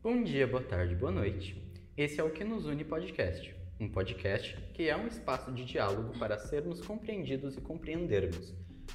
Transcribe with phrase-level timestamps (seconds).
[0.00, 1.60] Bom dia, boa tarde, boa noite.
[1.96, 6.16] Esse é o Que Nos Une Podcast, um podcast que é um espaço de diálogo
[6.16, 8.54] para sermos compreendidos e compreendermos,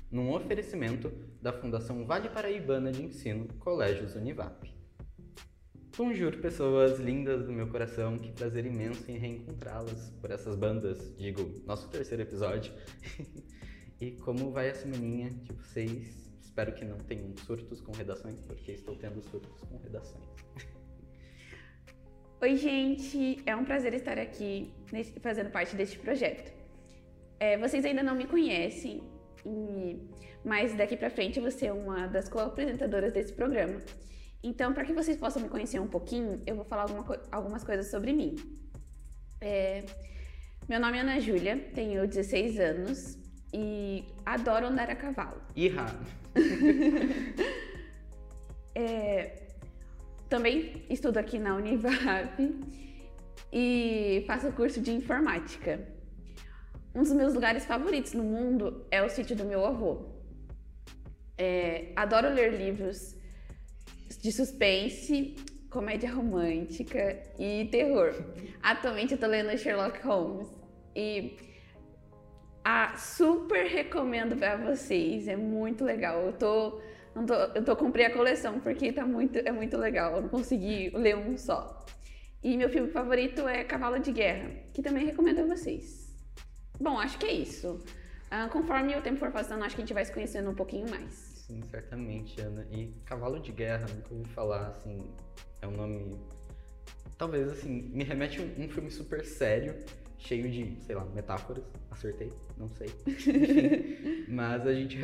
[0.10, 1.12] num oferecimento
[1.42, 4.74] da Fundação Vale Paraibana de Ensino, Colégios Univap.
[5.97, 11.62] Bonjour, pessoas lindas do meu coração, que prazer imenso em reencontrá-las por essas bandas, digo,
[11.65, 12.74] nosso terceiro episódio.
[13.99, 16.31] e como vai a semaninha de vocês?
[16.41, 20.23] Espero que não tenham surtos com redações, porque estou tendo surtos com redações.
[22.43, 23.41] Oi, gente!
[23.45, 26.51] É um prazer estar aqui nesse, fazendo parte deste projeto.
[27.39, 29.01] É, vocês ainda não me conhecem,
[29.45, 29.97] e,
[30.43, 33.79] mas daqui para frente eu vou ser uma das co-apresentadoras desse programa.
[34.43, 37.89] Então, para que vocês possam me conhecer um pouquinho, eu vou falar alguma, algumas coisas
[37.89, 38.35] sobre mim.
[39.39, 39.85] É,
[40.67, 43.17] meu nome é Ana Júlia, tenho 16 anos
[43.53, 45.41] e adoro andar a cavalo.
[45.55, 45.85] Irra!
[48.75, 49.42] é,
[50.33, 52.41] também estudo aqui na Univap
[53.53, 55.87] e faço curso de informática.
[56.95, 60.07] Um dos meus lugares favoritos no mundo é o sítio do meu avô.
[61.37, 63.15] É, adoro ler livros
[64.23, 65.36] de suspense,
[65.70, 68.16] comédia romântica e terror.
[68.64, 70.50] Atualmente eu tô lendo Sherlock Holmes
[70.95, 71.38] e
[72.66, 76.23] ah, super recomendo para vocês, é muito legal.
[76.23, 76.81] Eu tô
[77.16, 80.16] não tô, eu tô comprei a coleção porque tá muito, é muito legal.
[80.16, 81.86] Eu não consegui ler um só.
[82.44, 86.14] E meu filme favorito é Cavalo de Guerra, que também recomendo a vocês.
[86.80, 87.80] Bom, acho que é isso.
[88.34, 90.89] Uh, conforme o tempo for passando, acho que a gente vai se conhecendo um pouquinho
[90.89, 91.14] mais.
[91.14, 92.66] Sim, certamente, Ana.
[92.72, 95.14] E Cavalo de Guerra, nunca ouvi falar, assim,
[95.61, 96.19] é um nome.
[97.17, 99.75] Talvez, assim, me remete a um, um filme super sério,
[100.17, 101.64] cheio de, sei lá, metáforas.
[101.91, 102.34] Acertei?
[102.58, 102.89] Não sei.
[104.28, 104.97] Mas a gente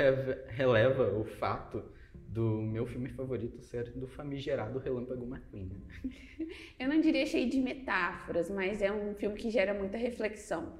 [0.47, 1.83] releva o fato
[2.31, 5.72] do meu filme favorito ser do famigerado Relâmpago McQueen.
[6.80, 10.77] Eu não diria cheio de metáforas, mas é um filme que gera muita reflexão.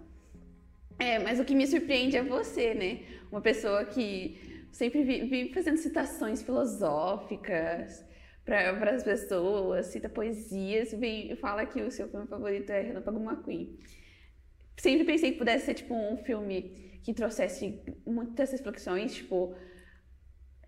[1.00, 3.00] É, mas o que me surpreende é você, né?
[3.32, 8.06] Uma pessoa que sempre vive fazendo citações filosóficas
[8.46, 13.78] para as pessoas, cita poesias, vem, fala que o seu filme favorito é Relâmpago McQueen.
[14.78, 19.56] Sempre pensei que pudesse ser tipo um filme que trouxesse muitas reflexões, tipo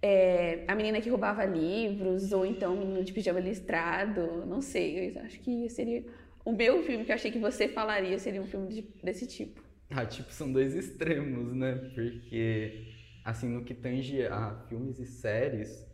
[0.02, 5.12] é, a menina que roubava livros, ou então o menino de pijama listrado, não sei.
[5.16, 6.04] Eu acho que seria.
[6.44, 9.62] O meu filme que eu achei que você falaria seria um filme de, desse tipo.
[9.92, 11.76] Ah, tipo, são dois extremos, né?
[11.94, 12.88] Porque,
[13.24, 15.86] assim, no que tange a filmes e séries,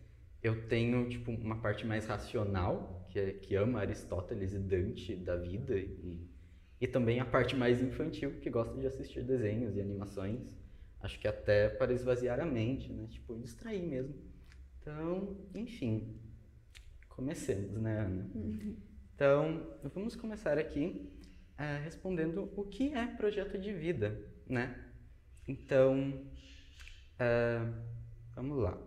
[0.41, 5.35] eu tenho, tipo, uma parte mais racional, que, é, que ama Aristóteles e Dante da
[5.35, 6.18] vida, e,
[6.79, 10.39] e também a parte mais infantil, que gosta de assistir desenhos e animações.
[11.07, 13.07] Acho que até para esvaziar a mente, né?
[13.07, 14.13] Tipo, distrair mesmo.
[14.81, 16.19] Então, enfim,
[17.07, 18.29] comecemos, né, Ana?
[18.35, 18.75] Uhum.
[19.16, 21.09] Então, vamos começar aqui
[21.53, 24.78] uh, respondendo o que é projeto de vida, né?
[25.47, 26.09] Então,
[27.13, 27.74] uh,
[28.35, 28.78] vamos lá.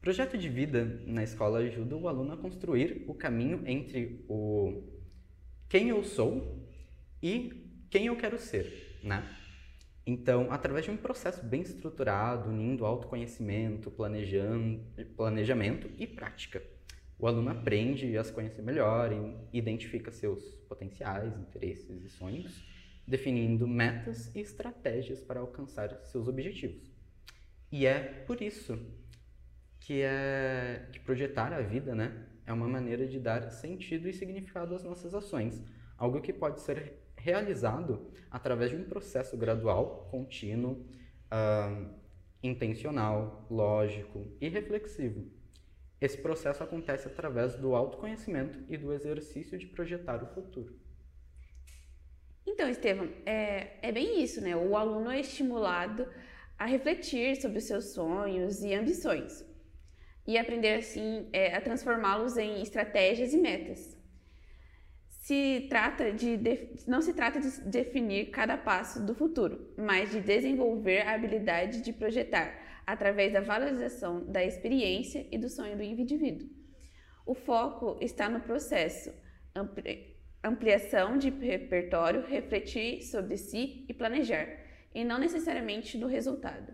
[0.00, 4.82] Projeto de vida na escola ajuda o aluno a construir o caminho entre o
[5.68, 6.68] quem eu sou
[7.22, 9.22] e quem eu quero ser, né?
[10.06, 16.62] Então, através de um processo bem estruturado, unindo autoconhecimento, planejamento e prática,
[17.18, 22.64] o aluno aprende a se conhecer melhor e identifica seus potenciais, interesses e sonhos,
[23.04, 26.94] definindo metas e estratégias para alcançar seus objetivos.
[27.72, 28.78] E é por isso
[29.80, 34.72] que é que projetar a vida, né, é uma maneira de dar sentido e significado
[34.72, 35.60] às nossas ações,
[35.98, 40.86] algo que pode ser realizado através de um processo gradual, contínuo,
[41.26, 41.90] uh,
[42.40, 45.28] intencional, lógico e reflexivo.
[46.00, 50.78] Esse processo acontece através do autoconhecimento e do exercício de projetar o futuro.
[52.46, 54.54] Então, Estevam, é, é bem isso, né?
[54.54, 56.06] O aluno é estimulado
[56.56, 59.44] a refletir sobre os seus sonhos e ambições
[60.24, 63.95] e aprender, assim, é, a transformá-los em estratégias e metas
[65.26, 66.38] se trata de,
[66.86, 71.92] não se trata de definir cada passo do futuro, mas de desenvolver a habilidade de
[71.92, 72.56] projetar
[72.86, 76.48] através da valorização da experiência e do sonho do indivíduo.
[77.26, 79.12] O foco está no processo,
[80.44, 84.46] ampliação de repertório, refletir sobre si e planejar,
[84.94, 86.72] e não necessariamente do resultado.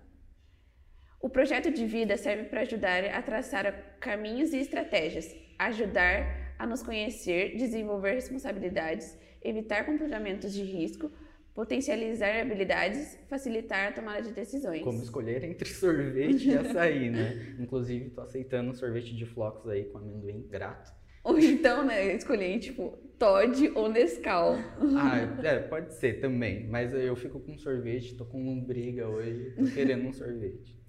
[1.22, 6.80] O projeto de vida serve para ajudar a traçar caminhos e estratégias, ajudar a nos
[6.80, 11.10] conhecer, desenvolver responsabilidades, evitar comportamentos de risco,
[11.52, 14.84] potencializar habilidades, facilitar a tomada de decisões.
[14.84, 17.56] Como escolher entre sorvete e açaí, né?
[17.58, 20.92] Inclusive, tô aceitando um sorvete de flocos aí com amendoim grato.
[21.24, 24.54] Ou então, né, escolher, tipo, Todd ou Nescau.
[24.96, 26.68] Ah, é, pode ser também.
[26.68, 30.80] Mas eu fico com sorvete, tô com briga hoje, tô querendo um sorvete.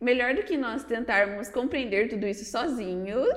[0.00, 3.28] Melhor do que nós tentarmos compreender tudo isso sozinhos,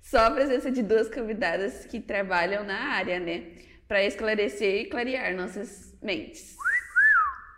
[0.00, 3.52] só a presença de duas convidadas que trabalham na área, né?
[3.88, 6.54] Para esclarecer e clarear nossas mentes.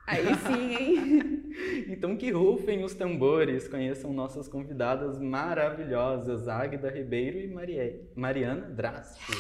[0.07, 1.43] Aí sim, hein?
[1.91, 8.09] então que rufem os tambores, conheçam nossas convidadas maravilhosas, Águida Ribeiro e Marie...
[8.15, 9.33] Mariana Drasti.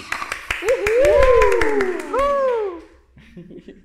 [2.12, 2.82] Uhul!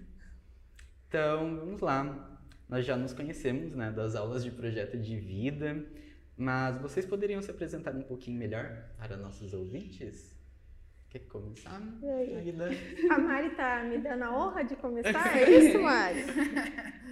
[1.07, 2.30] então, vamos lá.
[2.71, 5.85] Nós já nos conhecemos, né, das aulas de projeto de vida,
[6.37, 8.65] mas vocês poderiam se apresentar um pouquinho melhor
[8.97, 10.33] para nossos ouvintes?
[11.09, 11.81] Quer começar?
[12.01, 12.69] Aida?
[13.11, 16.23] A Mari tá me dando a honra de começar, é isso, Mari?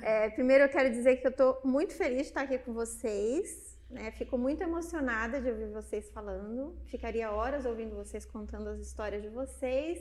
[0.02, 3.78] É, primeiro eu quero dizer que eu estou muito feliz de estar aqui com vocês.
[3.90, 4.12] Né?
[4.12, 6.74] Fico muito emocionada de ouvir vocês falando.
[6.86, 10.00] Ficaria horas ouvindo vocês contando as histórias de vocês.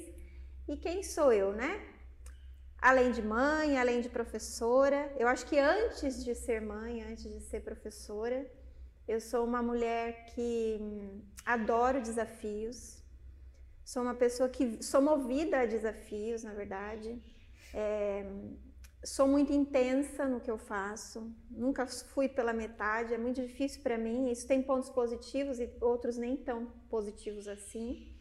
[0.69, 1.97] E quem sou eu, né?
[2.80, 5.12] Além de mãe, além de professora.
[5.19, 8.46] Eu acho que antes de ser mãe, antes de ser professora,
[9.06, 12.98] eu sou uma mulher que hum, adoro desafios
[13.92, 17.19] Sou uma pessoa que sou movida a desafios, na verdade.
[17.72, 18.22] É,
[19.02, 21.34] sou muito intensa no que eu faço.
[21.50, 23.14] Nunca fui pela metade.
[23.14, 24.31] É muito difícil para mim.
[24.31, 28.14] Isso tem pontos positivos e outros nem tão positivos assim.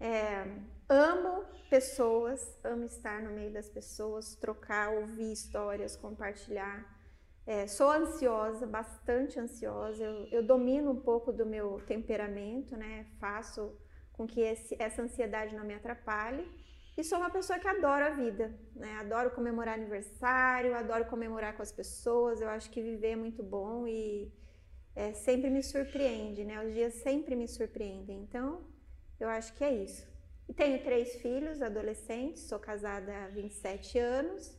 [0.00, 0.46] É,
[0.88, 6.94] amo pessoas, amo estar no meio das pessoas, trocar, ouvir histórias, compartilhar.
[7.46, 10.02] É, sou ansiosa, bastante ansiosa.
[10.02, 13.06] Eu, eu, domino um pouco do meu temperamento, né?
[13.20, 13.76] Faço
[14.12, 16.44] com que esse, essa ansiedade não me atrapalhe.
[16.96, 18.96] E sou uma pessoa que adora a vida, né?
[19.00, 22.40] Adoro comemorar aniversário, adoro comemorar com as pessoas.
[22.40, 24.32] Eu acho que viver é muito bom e
[24.94, 26.64] é, sempre me surpreende, né?
[26.64, 28.22] Os dias sempre me surpreendem.
[28.22, 28.64] Então,
[29.20, 30.15] eu acho que é isso.
[30.48, 34.56] E tenho três filhos, adolescentes, sou casada há 27 anos.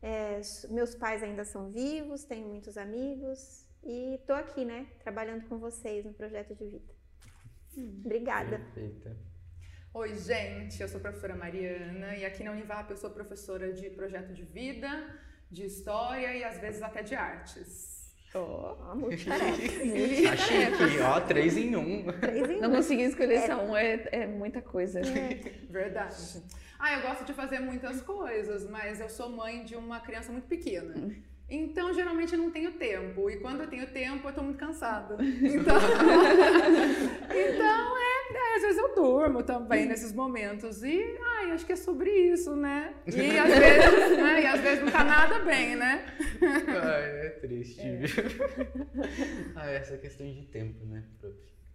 [0.00, 0.40] É,
[0.70, 4.86] meus pais ainda são vivos, tenho muitos amigos e estou aqui, né?
[5.00, 6.94] Trabalhando com vocês no projeto de vida.
[8.04, 8.58] Obrigada.
[8.58, 9.16] Perfeita.
[9.94, 13.88] Oi, gente, eu sou a professora Mariana e aqui na Univap eu sou professora de
[13.90, 14.88] projeto de vida,
[15.50, 17.97] de história e às vezes até de artes.
[18.34, 19.56] Oh, multitarefa.
[20.28, 22.12] Tá chique, ó, três em um.
[22.12, 22.74] Três em Não um.
[22.74, 23.46] consegui escolher é.
[23.46, 25.00] só um, é, é muita coisa.
[25.00, 25.40] É.
[25.70, 26.42] Verdade.
[26.78, 30.46] Ah, eu gosto de fazer muitas coisas, mas eu sou mãe de uma criança muito
[30.46, 30.94] pequena.
[30.96, 31.12] Hum.
[31.50, 33.30] Então, geralmente eu não tenho tempo.
[33.30, 35.16] E quando eu tenho tempo, eu tô muito cansada.
[35.42, 35.76] Então,
[37.30, 40.82] então é, é, às vezes eu durmo também nesses momentos.
[40.82, 42.94] E, ai, acho que é sobre isso, né?
[43.06, 44.42] E às vezes, né?
[44.42, 46.04] E às vezes não tá nada bem, né?
[46.42, 47.80] Ai, é triste.
[47.80, 48.00] É.
[49.56, 51.04] ah, essa questão de tempo, né?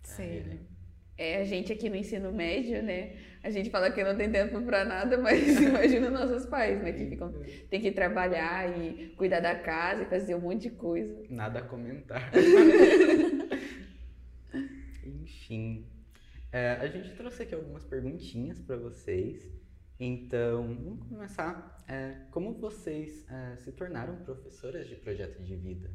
[0.03, 0.43] Sim.
[0.49, 0.59] Ai,
[1.17, 3.13] é, a gente aqui no ensino médio, né?
[3.43, 6.91] A gente fala que não tem tempo para nada, mas imagina nossos pais, né?
[6.91, 7.31] Que ficam,
[7.69, 11.23] tem que trabalhar e cuidar da casa e fazer um monte de coisa.
[11.29, 12.31] Nada a comentar.
[15.05, 15.85] Enfim.
[16.53, 19.51] É, a gente trouxe aqui algumas perguntinhas para vocês.
[19.99, 21.83] Então, vamos começar.
[21.87, 25.89] É, como vocês é, se tornaram professoras de projeto de vida?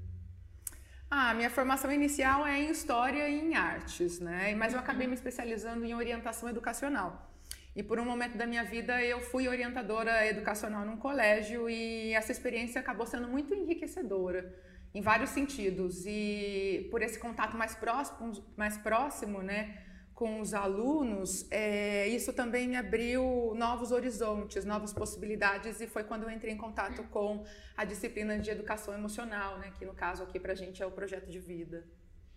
[1.09, 4.53] Ah, minha formação inicial é em História e em Artes, né?
[4.57, 7.33] Mas eu acabei me especializando em orientação educacional.
[7.77, 12.33] E por um momento da minha vida eu fui orientadora educacional num colégio e essa
[12.33, 14.53] experiência acabou sendo muito enriquecedora
[14.93, 16.05] em vários sentidos.
[16.05, 19.85] E por esse contato mais próximo, mais próximo, né?
[20.19, 26.25] Com os alunos, é, isso também me abriu novos horizontes, novas possibilidades, e foi quando
[26.25, 27.45] eu entrei em contato com
[27.77, 30.91] a disciplina de educação emocional, né, que no caso aqui para a gente é o
[30.91, 31.87] projeto de vida.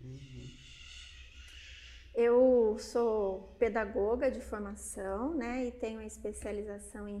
[0.00, 0.46] Uhum.
[2.14, 7.18] Eu sou pedagoga de formação, né, e tenho a especialização em,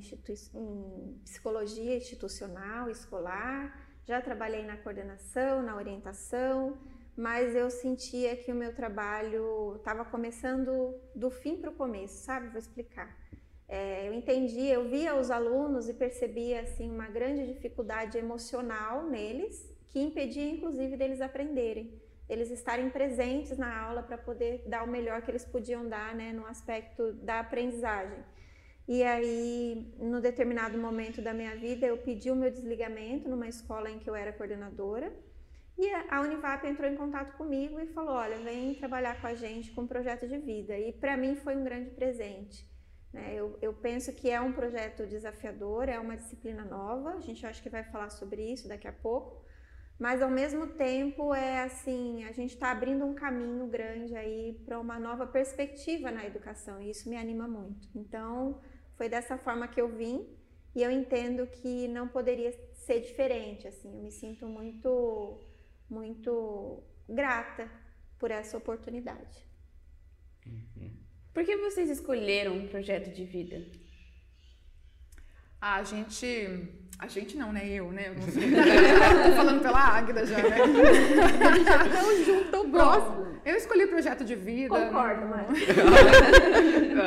[0.54, 3.90] em psicologia institucional, escolar.
[4.04, 6.78] Já trabalhei na coordenação, na orientação,
[7.16, 12.48] mas eu sentia que o meu trabalho estava começando do fim para o começo, sabe?
[12.48, 13.16] Vou explicar.
[13.68, 19.70] É, eu entendia, eu via os alunos e percebia assim uma grande dificuldade emocional neles,
[19.88, 25.22] que impedia inclusive deles aprenderem, eles estarem presentes na aula para poder dar o melhor
[25.22, 28.18] que eles podiam dar, né, no aspecto da aprendizagem.
[28.88, 33.90] E aí, no determinado momento da minha vida, eu pedi o meu desligamento numa escola
[33.90, 35.12] em que eu era coordenadora
[35.82, 39.72] e a Univap entrou em contato comigo e falou: olha, vem trabalhar com a gente
[39.72, 40.78] com um projeto de vida.
[40.78, 42.70] E para mim foi um grande presente.
[43.12, 43.34] Né?
[43.34, 47.14] Eu, eu, penso que é um projeto desafiador, é uma disciplina nova.
[47.14, 49.44] A gente acha que vai falar sobre isso daqui a pouco.
[49.98, 54.78] mas ao mesmo tempo é assim, a gente está abrindo um caminho grande aí para
[54.78, 57.88] uma nova perspectiva na educação e isso me anima muito.
[57.94, 58.60] Então,
[58.96, 60.28] foi dessa forma que eu vim
[60.76, 65.40] e eu entendo que não poderia ser diferente, assim, eu me sinto muito
[65.92, 67.70] muito grata
[68.18, 69.46] por essa oportunidade.
[71.34, 73.62] Por que vocês escolheram um projeto de vida?
[75.60, 76.26] Ah, a gente.
[76.98, 77.68] A gente não, né?
[77.68, 78.08] Eu, né?
[78.08, 78.50] Eu não sei.
[78.50, 80.56] Tô falando pela Águida já, né?
[80.60, 83.22] A gente já tão junto, tão próximo.
[83.44, 84.68] Eu escolhi projeto de vida.
[84.68, 85.48] Concordo, mas...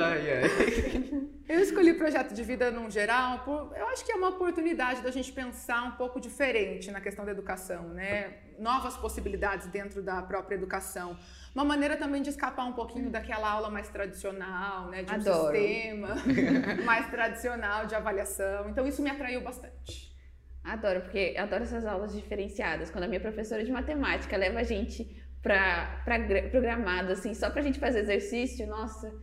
[0.04, 1.30] ai, ai.
[1.48, 5.12] Eu escolhi projeto de vida num geral, por, eu acho que é uma oportunidade da
[5.12, 8.45] gente pensar um pouco diferente na questão da educação, né?
[8.60, 11.18] Novas possibilidades dentro da própria educação.
[11.54, 15.04] Uma maneira também de escapar um pouquinho daquela aula mais tradicional, né?
[15.04, 15.56] De um Adoro.
[15.56, 16.16] sistema
[16.86, 18.70] mais tradicional de avaliação.
[18.70, 20.16] Então isso me atraiu bastante.
[20.64, 22.90] Adoro, porque eu adoro essas aulas diferenciadas.
[22.90, 26.02] Quando a minha professora de matemática leva a gente para
[26.50, 29.14] programado, assim, só pra gente fazer exercício, nossa,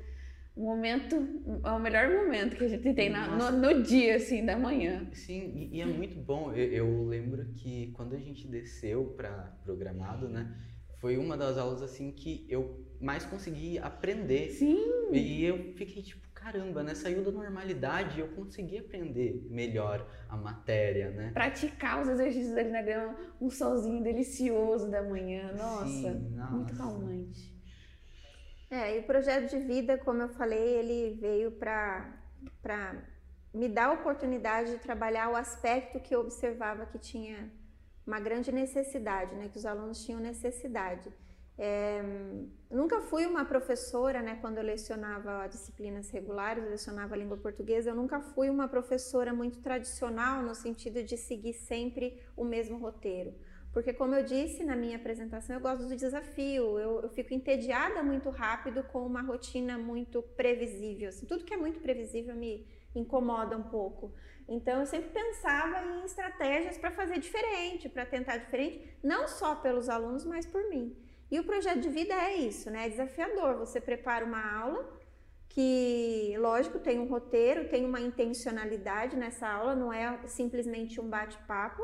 [0.55, 1.17] o momento,
[1.65, 5.07] é o melhor momento que a gente tem na- no, no dia, assim, da manhã.
[5.13, 6.53] Sim, e, e é muito bom.
[6.53, 10.55] Eu, eu lembro que quando a gente desceu para programado, né?
[10.99, 14.51] Foi uma das aulas assim que eu mais consegui aprender.
[14.51, 14.79] Sim.
[15.13, 16.95] E eu fiquei tipo, caramba, né?
[16.95, 21.31] Saiu da normalidade eu consegui aprender melhor a matéria, né?
[21.33, 26.77] Praticar os exercícios ali na grama, um solzinho delicioso da manhã, nossa, Sim, muito nossa.
[26.77, 27.52] calmante.
[28.73, 32.11] É, e o projeto de vida, como eu falei, ele veio para
[33.53, 37.53] me dar a oportunidade de trabalhar o aspecto que eu observava que tinha
[38.07, 39.51] uma grande necessidade, né?
[39.51, 41.13] Que os alunos tinham necessidade.
[41.59, 42.03] É,
[42.71, 44.39] nunca fui uma professora, né?
[44.41, 49.61] Quando eu lecionava disciplinas regulares, eu lecionava língua portuguesa, eu nunca fui uma professora muito
[49.61, 53.35] tradicional no sentido de seguir sempre o mesmo roteiro.
[53.73, 58.03] Porque, como eu disse na minha apresentação, eu gosto do desafio, eu, eu fico entediada
[58.03, 61.09] muito rápido com uma rotina muito previsível.
[61.09, 61.25] assim.
[61.25, 64.13] tudo que é muito previsível me incomoda um pouco.
[64.47, 69.89] Então, eu sempre pensava em estratégias para fazer diferente, para tentar diferente, não só pelos
[69.89, 70.95] alunos, mas por mim.
[71.31, 72.87] E o projeto de vida é isso, né?
[72.87, 73.57] É desafiador.
[73.57, 74.87] Você prepara uma aula
[75.49, 81.83] que, lógico, tem um roteiro, tem uma intencionalidade nessa aula, não é simplesmente um bate-papo,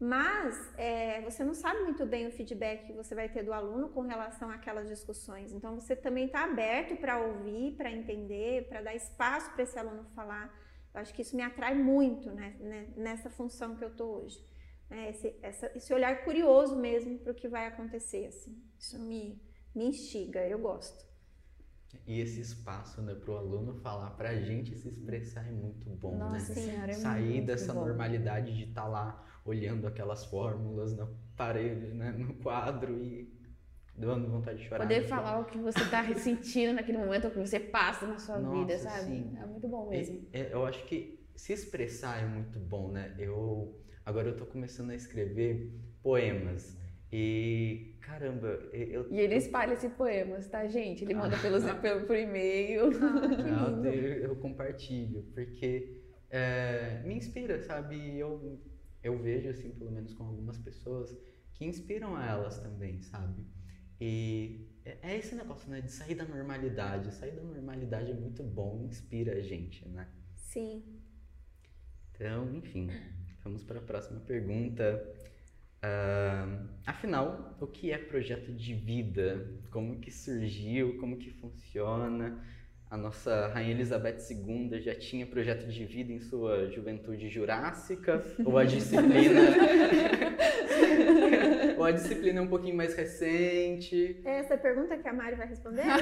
[0.00, 3.88] mas é, você não sabe muito bem o feedback que você vai ter do aluno
[3.88, 5.52] com relação àquelas discussões.
[5.52, 10.04] Então, você também está aberto para ouvir, para entender, para dar espaço para esse aluno
[10.14, 10.46] falar.
[10.94, 14.38] Eu acho que isso me atrai muito né, né, nessa função que eu estou hoje.
[14.90, 18.26] É, esse, essa- esse olhar curioso mesmo para o que vai acontecer.
[18.26, 18.56] Assim.
[18.78, 19.42] Isso me,
[19.74, 21.06] me instiga, eu gosto.
[22.06, 26.54] E esse espaço, né, pro aluno falar pra gente se expressar é muito bom, Nossa
[26.54, 26.54] né?
[26.54, 27.84] senhora, é Sair muito dessa bom.
[27.86, 33.32] normalidade de estar lá olhando aquelas fórmulas na parede, né, no quadro e
[33.96, 34.84] dando vontade de chorar.
[34.84, 35.08] Poder chão.
[35.08, 38.58] falar o que você tá sentindo naquele momento, o que você passa na sua Nossa,
[38.60, 39.04] vida, sabe?
[39.04, 39.36] sim.
[39.40, 40.16] É muito bom mesmo.
[40.32, 43.14] E- é, eu acho que se expressar é muito bom, né?
[43.18, 46.76] Eu agora eu tô começando a escrever poemas
[47.12, 51.04] e caramba, eu E ele espalha esse poemas, tá, gente?
[51.04, 52.90] Ele manda pelos, pelo, por e-mail.
[53.82, 53.92] eu, eu,
[54.30, 56.00] eu compartilho porque
[56.30, 58.16] é, me inspira, sabe?
[58.18, 58.60] Eu
[59.02, 61.16] eu vejo assim, pelo menos com algumas pessoas
[61.54, 63.46] que inspiram a elas também, sabe?
[64.00, 65.80] E é é esse negócio, né?
[65.80, 67.12] De sair da normalidade.
[67.12, 70.08] Sair da normalidade é muito bom, inspira a gente, né?
[70.34, 70.82] Sim.
[72.12, 72.88] Então, enfim,
[73.44, 75.04] vamos para a próxima pergunta.
[75.82, 79.60] Ah, afinal, o que é projeto de vida?
[79.70, 80.98] Como que surgiu?
[80.98, 82.42] Como que funciona?
[82.90, 88.24] A nossa Rainha Elizabeth II já tinha projeto de vida em sua juventude jurássica?
[88.42, 89.42] Ou a disciplina...
[91.76, 94.18] ou a disciplina é um pouquinho mais recente?
[94.24, 95.84] É essa pergunta que a Mari vai responder?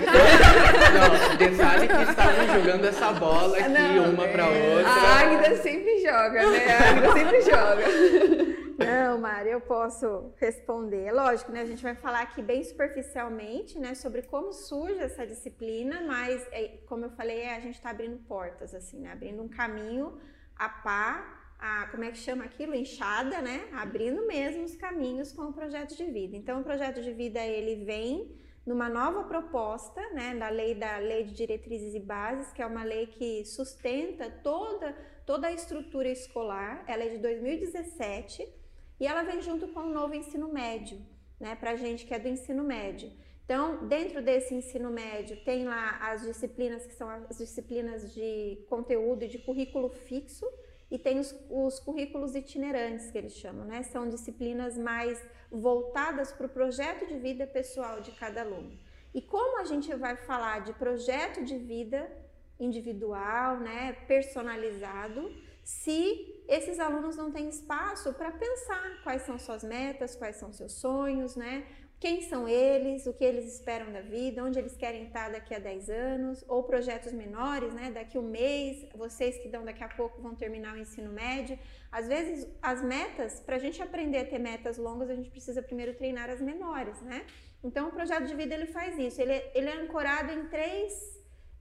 [0.94, 4.76] Não, detalhe que estavam jogando essa bola aqui, Não, uma para é.
[4.76, 4.88] outra.
[4.88, 6.68] A Águida sempre joga, né?
[6.68, 8.45] A Águida sempre joga.
[8.86, 11.10] Não, Mari, eu posso responder.
[11.12, 11.62] Lógico, né?
[11.62, 16.78] A gente vai falar aqui bem superficialmente, né, sobre como surge essa disciplina, mas é,
[16.86, 19.10] como eu falei, a gente está abrindo portas, assim, né?
[19.12, 20.18] Abrindo um caminho
[20.54, 22.74] a pá, a, como é que chama aquilo?
[22.74, 23.68] Enxada, né?
[23.72, 26.36] Abrindo mesmo os caminhos com o projeto de vida.
[26.36, 31.22] Então, o projeto de vida ele vem numa nova proposta, né, da lei da lei
[31.24, 34.92] de diretrizes e bases, que é uma lei que sustenta toda
[35.24, 36.84] toda a estrutura escolar.
[36.86, 38.65] Ela é de 2017
[38.98, 40.98] e ela vem junto com o novo ensino médio,
[41.38, 43.12] né, para gente que é do ensino médio.
[43.44, 49.22] Então, dentro desse ensino médio, tem lá as disciplinas que são as disciplinas de conteúdo
[49.24, 50.44] e de currículo fixo,
[50.90, 53.82] e tem os, os currículos itinerantes, que eles chamam, né?
[53.82, 58.76] São disciplinas mais voltadas para o projeto de vida pessoal de cada aluno.
[59.14, 62.10] E como a gente vai falar de projeto de vida
[62.58, 70.14] individual, né, personalizado, se esses alunos não têm espaço para pensar quais são suas metas,
[70.14, 71.66] quais são seus sonhos, né?
[71.98, 75.58] Quem são eles, o que eles esperam da vida, onde eles querem estar daqui a
[75.58, 77.90] 10 anos, ou projetos menores, né?
[77.90, 81.58] Daqui um mês, vocês que dão daqui a pouco vão terminar o ensino médio.
[81.90, 85.62] Às vezes, as metas, para a gente aprender a ter metas longas, a gente precisa
[85.62, 87.24] primeiro treinar as menores, né?
[87.64, 89.20] Então, o projeto de vida ele faz isso.
[89.20, 90.92] Ele, ele é ancorado em três,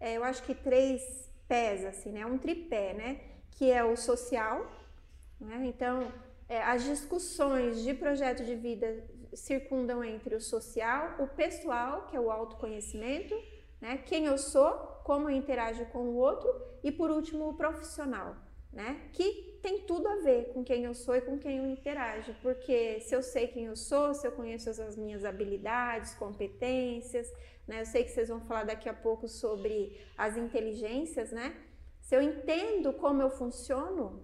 [0.01, 1.01] é, eu acho que três
[1.47, 2.25] pés, assim, né?
[2.25, 3.34] Um tripé, né?
[3.55, 4.65] Que é o social,
[5.39, 5.65] né?
[5.65, 6.11] Então,
[6.47, 12.19] é, as discussões de projeto de vida circundam entre o social, o pessoal, que é
[12.19, 13.35] o autoconhecimento,
[13.81, 13.97] né?
[14.05, 14.71] Quem eu sou,
[15.03, 16.49] como eu interajo com o outro
[16.83, 18.35] e por último o profissional,
[18.71, 19.09] né?
[19.13, 22.99] Que tem tudo a ver com quem eu sou e com quem eu interajo, porque
[22.99, 27.31] se eu sei quem eu sou, se eu conheço as minhas habilidades, competências,
[27.67, 27.81] né?
[27.81, 31.55] Eu sei que vocês vão falar daqui a pouco sobre as inteligências, né?
[32.05, 34.23] Se eu entendo como eu funciono,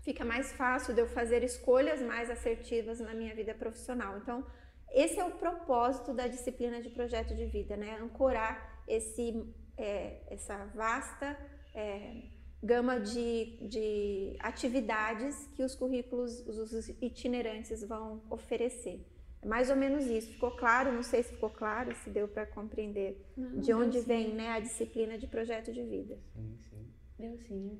[0.00, 4.16] fica mais fácil de eu fazer escolhas mais assertivas na minha vida profissional.
[4.16, 4.42] Então,
[4.90, 7.98] esse é o propósito da disciplina de projeto de vida, né?
[8.00, 11.38] Ancorar esse, é, essa vasta
[11.74, 12.22] é,
[12.62, 19.04] gama de, de atividades que os currículos, os itinerantes vão oferecer.
[19.42, 20.32] É mais ou menos isso.
[20.32, 20.90] Ficou claro?
[20.90, 24.60] Não sei se ficou claro, se deu para compreender não, de onde vem né, a
[24.60, 26.18] disciplina de projeto de vida.
[26.32, 26.93] Sim, sim.
[27.24, 27.78] Deu sim.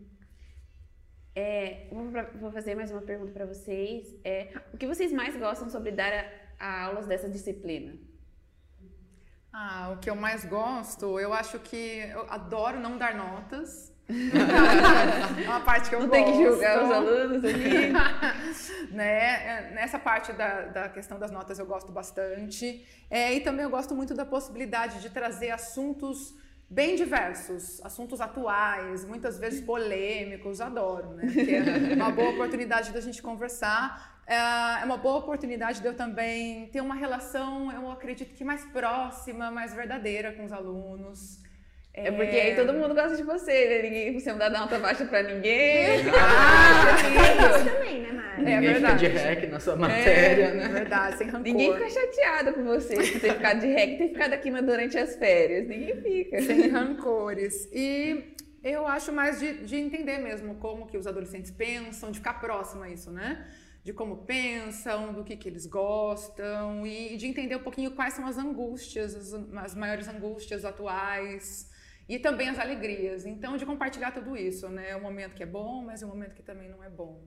[1.36, 2.10] É, vou,
[2.40, 4.14] vou, fazer mais uma pergunta para vocês.
[4.24, 7.92] É, o que vocês mais gostam sobre dar a, a aulas dessa disciplina?
[9.52, 11.76] Ah, o que eu mais gosto, eu acho que
[12.10, 13.92] eu adoro não dar notas.
[14.08, 16.24] é uma parte que eu não gosto.
[16.24, 18.92] tem que julgar os alunos aqui.
[18.92, 19.72] né?
[19.72, 22.86] Nessa parte da, da questão das notas eu gosto bastante.
[23.10, 26.34] É, e também eu gosto muito da possibilidade de trazer assuntos
[26.68, 31.24] bem diversos, assuntos atuais, muitas vezes polêmicos, adoro, né?
[31.90, 34.22] É uma boa oportunidade da gente conversar.
[34.26, 38.64] É, é uma boa oportunidade de eu também ter uma relação, eu acredito que mais
[38.66, 41.43] próxima, mais verdadeira com os alunos.
[41.96, 43.82] É porque aí todo mundo gosta de você, né?
[43.82, 46.04] Ninguém, você não dá nota baixa pra ninguém.
[46.16, 48.42] Ah, é isso também, né, Mari?
[48.42, 50.68] Ninguém é fica de rec na sua matéria, é, né?
[50.68, 51.42] verdade, sem rancor.
[51.42, 55.14] Ninguém fica chateado com você por ter ficado de rec, ter ficado aqui durante as
[55.14, 55.68] férias.
[55.68, 56.42] Ninguém fica.
[56.42, 57.68] Sem rancores.
[57.72, 62.40] E eu acho mais de, de entender mesmo como que os adolescentes pensam, de ficar
[62.40, 63.46] próximo a isso, né?
[63.84, 68.26] de como pensam, do que, que eles gostam e de entender um pouquinho quais são
[68.26, 71.70] as angústias, as, as maiores angústias atuais,
[72.08, 73.24] e também as alegrias.
[73.24, 74.94] Então, de compartilhar tudo isso, né?
[74.96, 77.22] O momento que é bom, mas o momento que também não é bom.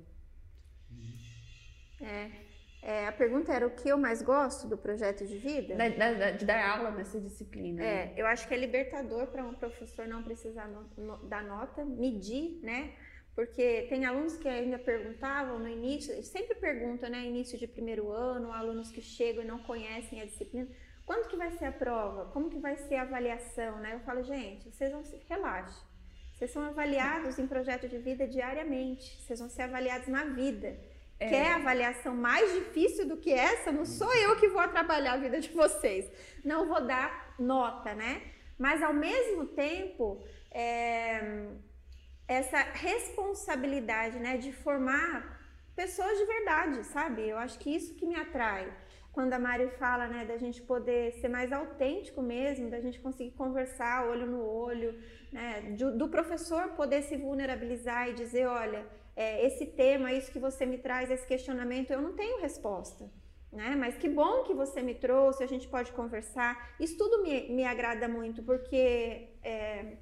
[2.00, 2.30] É,
[2.82, 5.76] é, a pergunta era o que eu mais gosto do projeto de vida?
[5.76, 7.84] Da, da, de dar aula nessa disciplina.
[7.84, 8.14] É, né?
[8.16, 12.60] eu acho que é libertador para um professor não precisar no, no, dar nota, medir,
[12.62, 12.94] né?
[13.36, 17.26] Porque tem alunos que ainda perguntavam no início, sempre perguntam, né?
[17.26, 20.68] Início de primeiro ano, alunos que chegam e não conhecem a disciplina
[21.08, 22.26] quando que vai ser a prova?
[22.34, 23.94] Como que vai ser a avaliação, né?
[23.94, 25.82] Eu falo, gente, vocês vão se relaxem.
[26.34, 29.06] Vocês são avaliados em projeto de vida diariamente.
[29.22, 30.78] Vocês vão ser avaliados na vida.
[31.18, 31.30] É.
[31.30, 33.72] Quer avaliação mais difícil do que essa?
[33.72, 36.12] Não sou eu que vou atrapalhar a vida de vocês.
[36.44, 38.22] Não vou dar nota, né?
[38.60, 41.48] Mas ao mesmo tempo, é,
[42.28, 45.40] essa responsabilidade, né, de formar
[45.74, 47.30] pessoas de verdade, sabe?
[47.30, 48.70] Eu acho que isso que me atrai
[49.18, 53.32] quando a Mari fala, né, da gente poder ser mais autêntico mesmo, da gente conseguir
[53.32, 54.94] conversar olho no olho,
[55.34, 60.38] né, do, do professor poder se vulnerabilizar e dizer, olha, é, esse tema, isso que
[60.38, 63.10] você me traz, esse questionamento, eu não tenho resposta.
[63.52, 63.76] Né?
[63.76, 66.76] Mas que bom que você me trouxe, a gente pode conversar.
[66.80, 69.98] Isso tudo me, me agrada muito, porque é,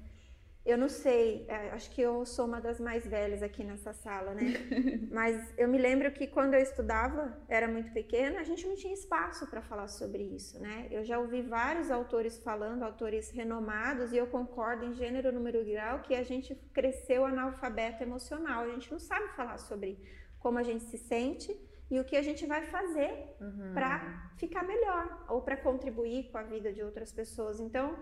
[0.66, 4.34] eu não sei, é, acho que eu sou uma das mais velhas aqui nessa sala,
[4.34, 4.42] né?
[5.12, 8.92] Mas eu me lembro que quando eu estudava, era muito pequena, a gente não tinha
[8.92, 10.88] espaço para falar sobre isso, né?
[10.90, 15.72] Eu já ouvi vários autores falando, autores renomados, e eu concordo em gênero, número e
[15.72, 18.64] grau, que a gente cresceu analfabeto emocional.
[18.64, 19.96] A gente não sabe falar sobre
[20.40, 21.56] como a gente se sente
[21.88, 23.72] e o que a gente vai fazer uhum.
[23.72, 27.60] para ficar melhor ou para contribuir com a vida de outras pessoas.
[27.60, 27.96] Então,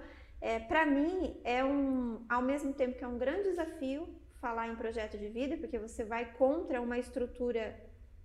[0.45, 4.07] é, para mim, é um, ao mesmo tempo que é um grande desafio
[4.43, 7.75] falar em projeto de vida, porque você vai contra uma estrutura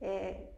[0.01, 0.49] é,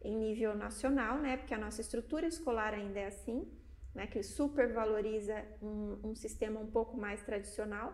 [0.00, 1.36] em nível nacional, né?
[1.36, 3.50] Porque a nossa estrutura escolar ainda é assim,
[3.92, 4.06] né?
[4.06, 7.92] Que supervaloriza um, um sistema um pouco mais tradicional.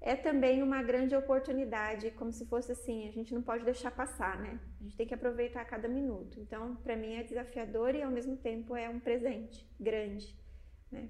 [0.00, 4.38] é também uma grande oportunidade, como se fosse assim, a gente não pode deixar passar,
[4.40, 4.60] né?
[4.80, 6.38] A gente tem que aproveitar cada minuto.
[6.38, 10.38] Então, para mim é desafiador e ao mesmo tempo é um presente grande,
[10.92, 11.08] né?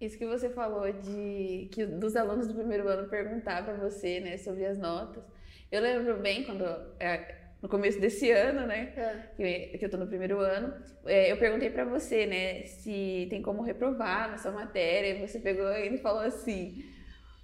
[0.00, 4.38] Isso que você falou de que dos alunos do primeiro ano perguntar para você, né,
[4.38, 5.22] sobre as notas.
[5.70, 6.64] Eu lembro bem quando
[6.98, 9.14] é, no começo desse ano, né, É.
[9.36, 10.72] que, que eu tô no primeiro ano,
[11.04, 15.10] é, eu perguntei para você, né, se tem como reprovar na sua matéria.
[15.10, 16.82] E você pegou e falou assim: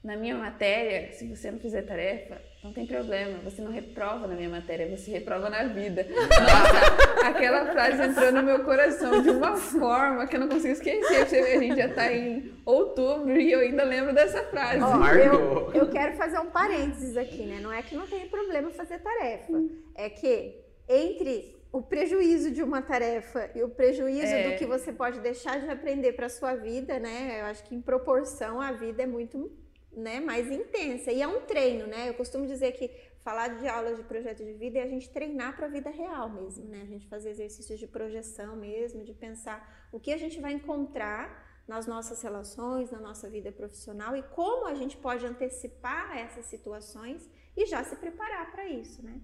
[0.06, 4.36] na minha matéria, se você não fizer tarefa, não tem problema, você não reprova na
[4.36, 6.06] minha matéria, você reprova na vida.
[6.08, 11.26] Nossa, aquela frase entrou no meu coração de uma forma que eu não consigo esquecer.
[11.26, 14.78] Você vê, A gente já tá em outubro e eu ainda lembro dessa frase.
[14.78, 15.72] Marcou.
[15.72, 17.58] eu, eu quero fazer um parênteses aqui, né?
[17.60, 19.52] Não é que não tem problema fazer tarefa,
[19.96, 20.54] é que
[20.88, 24.50] entre o prejuízo de uma tarefa e o prejuízo É.
[24.50, 27.40] do que você pode deixar de aprender para sua vida, né?
[27.40, 29.50] Eu acho que em proporção a vida é muito
[29.96, 31.10] né, mais intensa.
[31.10, 32.08] E é um treino, né?
[32.08, 32.88] Eu costumo dizer que
[33.20, 36.28] falar de aulas de projeto de vida é a gente treinar para a vida real
[36.28, 36.82] mesmo, né?
[36.82, 41.44] A gente fazer exercícios de projeção mesmo, de pensar o que a gente vai encontrar
[41.66, 47.28] nas nossas relações, na nossa vida profissional e como a gente pode antecipar essas situações
[47.56, 49.20] e já se preparar para isso, né?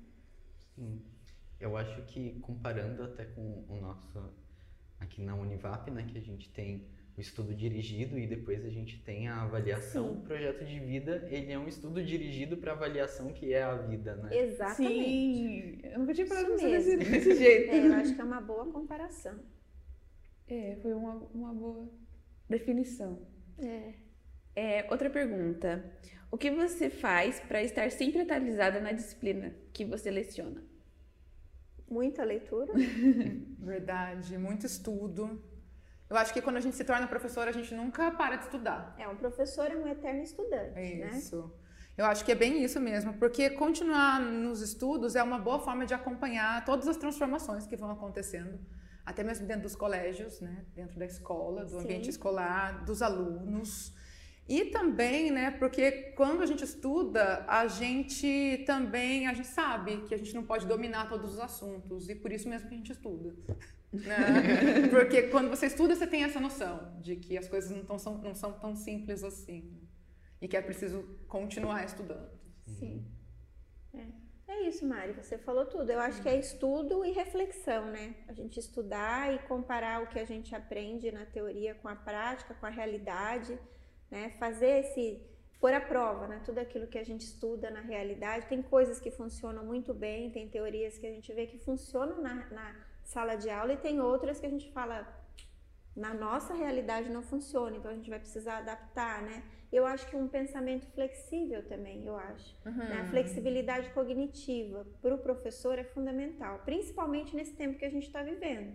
[0.74, 1.00] Sim.
[1.60, 4.18] Eu acho que comparando até com o nosso
[4.98, 9.02] aqui na Univap, né, que a gente tem o estudo dirigido e depois a gente
[9.02, 10.08] tem a avaliação.
[10.08, 10.18] Sim.
[10.18, 14.16] O projeto de vida, ele é um estudo dirigido para avaliação que é a vida,
[14.16, 14.36] né?
[14.36, 14.94] Exatamente.
[14.94, 17.70] Sim, eu nunca tinha parado desse, desse jeito.
[17.70, 19.38] É, eu acho que é uma boa comparação.
[20.48, 21.88] É, foi uma, uma boa
[22.48, 23.26] definição.
[23.58, 23.94] É.
[24.54, 25.84] É, outra pergunta.
[26.30, 30.64] O que você faz para estar sempre atualizada na disciplina que você leciona?
[31.90, 32.72] Muita leitura.
[33.60, 35.42] Verdade, muito estudo.
[36.12, 38.94] Eu acho que quando a gente se torna professora, a gente nunca para de estudar.
[38.98, 41.10] É, um professor é um eterno estudante, É né?
[41.16, 41.50] isso.
[41.96, 45.86] Eu acho que é bem isso mesmo, porque continuar nos estudos é uma boa forma
[45.86, 48.60] de acompanhar todas as transformações que vão acontecendo,
[49.06, 50.66] até mesmo dentro dos colégios, né?
[50.74, 51.78] dentro da escola, do Sim.
[51.80, 53.94] ambiente escolar, dos alunos.
[54.48, 60.14] E também, né, porque quando a gente estuda, a gente também, a gente sabe que
[60.14, 62.92] a gente não pode dominar todos os assuntos, e por isso mesmo que a gente
[62.92, 63.34] estuda.
[63.92, 64.88] né?
[64.90, 68.18] Porque quando você estuda, você tem essa noção de que as coisas não, tão, são,
[68.18, 69.80] não são tão simples assim
[70.40, 72.30] e que é preciso continuar estudando.
[72.66, 73.06] Sim.
[73.94, 74.22] É.
[74.48, 75.90] É isso, Mari, você falou tudo.
[75.90, 78.14] Eu acho que é estudo e reflexão, né?
[78.28, 82.52] A gente estudar e comparar o que a gente aprende na teoria com a prática,
[82.52, 83.58] com a realidade,
[84.12, 84.30] né?
[84.38, 85.04] Fazer esse
[85.58, 86.42] pôr à prova, né?
[86.44, 88.46] Tudo aquilo que a gente estuda na realidade.
[88.46, 92.34] Tem coisas que funcionam muito bem, tem teorias que a gente vê que funcionam na,
[92.50, 94.96] na sala de aula e tem outras que a gente fala
[95.94, 99.42] na nossa realidade não funciona, então a gente vai precisar adaptar, né?
[99.70, 102.56] Eu acho que um pensamento flexível também, eu acho.
[102.64, 103.00] Né?
[103.00, 108.22] A flexibilidade cognitiva para o professor é fundamental, principalmente nesse tempo que a gente está
[108.22, 108.74] vivendo.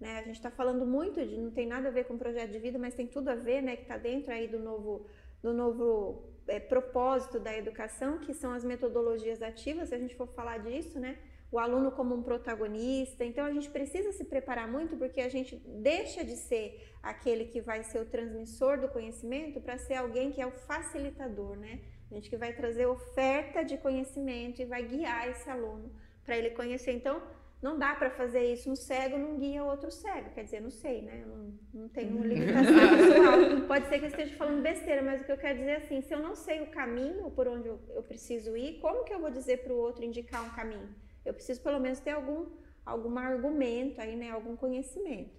[0.00, 0.18] Né?
[0.18, 2.78] A gente está falando muito de, não tem nada a ver com projeto de vida,
[2.78, 3.76] mas tem tudo a ver, né?
[3.76, 5.06] Que está dentro aí do novo,
[5.42, 10.28] do novo é, propósito da educação, que são as metodologias ativas, se a gente for
[10.28, 11.16] falar disso, né?
[11.50, 13.24] O aluno como um protagonista.
[13.24, 17.60] Então a gente precisa se preparar muito porque a gente deixa de ser aquele que
[17.60, 21.80] vai ser o transmissor do conhecimento para ser alguém que é o facilitador, né?
[22.10, 25.90] A gente que vai trazer oferta de conhecimento e vai guiar esse aluno
[26.24, 26.92] para ele conhecer.
[26.92, 27.22] Então,
[27.62, 28.70] não dá para fazer isso.
[28.70, 30.30] Um cego não guia outro cego.
[30.30, 31.22] Quer dizer, não sei, né?
[31.22, 32.64] Eu não, não tenho limitação
[32.96, 33.66] pessoal.
[33.66, 36.00] Pode ser que eu esteja falando besteira, mas o que eu quero dizer é assim:
[36.00, 39.20] se eu não sei o caminho por onde eu, eu preciso ir, como que eu
[39.20, 40.88] vou dizer para o outro indicar um caminho?
[41.24, 42.46] Eu preciso pelo menos ter algum,
[42.84, 44.30] algum argumento aí, né?
[44.30, 45.34] Algum conhecimento.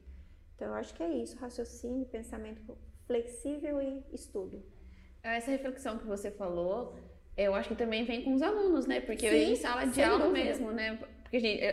[0.56, 4.64] Então, eu acho que é isso: raciocínio, pensamento flexível e estudo.
[5.24, 6.96] Essa reflexão que você falou,
[7.36, 9.02] eu acho que também vem com os alunos, né?
[9.02, 10.46] Porque Sim, em sala de aula dúvida.
[10.46, 10.98] mesmo, né?
[11.24, 11.64] Porque, gente,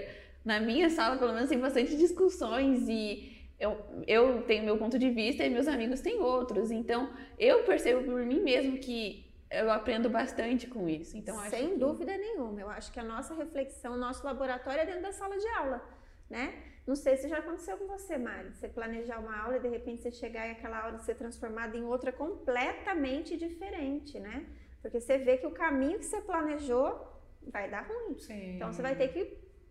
[0.45, 5.11] na minha sala, pelo menos, tem bastante discussões e eu, eu tenho meu ponto de
[5.11, 6.71] vista e meus amigos têm outros.
[6.71, 11.17] Então, eu percebo por mim mesmo que eu aprendo bastante com isso.
[11.17, 12.61] Então, acho Sem que- dúvida nenhuma.
[12.61, 15.83] Eu acho que a nossa reflexão, o nosso laboratório é dentro da sala de aula,
[16.29, 16.55] né?
[16.87, 18.51] Não sei se já aconteceu com você, Mari.
[18.53, 21.85] Você planejar uma aula e de repente você chegar e aquela aula ser transformada em
[21.85, 24.45] outra completamente diferente, né?
[24.83, 27.01] Porque você vê que o caminho que você planejou
[27.47, 28.19] vai dar ruim.
[28.19, 28.57] Sim.
[28.57, 29.25] Então você vai ter que,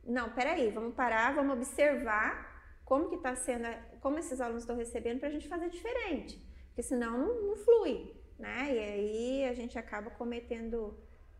[0.06, 2.52] não, peraí, vamos parar, vamos observar
[2.84, 3.66] como que está sendo,
[4.02, 6.38] como esses alunos estão recebendo para a gente fazer diferente,
[6.68, 8.74] porque senão não, não flui, né?
[8.74, 10.98] E aí a gente acaba cometendo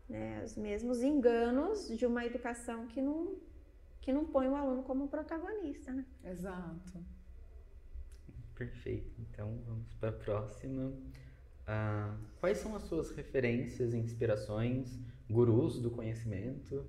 [0.08, 3.36] né, os mesmos enganos de uma educação que não
[4.00, 6.04] que não põe o aluno como protagonista, né?
[6.22, 7.02] Exato.
[8.54, 9.18] Perfeito.
[9.18, 10.88] Então vamos para a próxima.
[10.88, 14.98] uh, quais são as suas referências, inspirações,
[15.28, 16.86] gurus do conhecimento?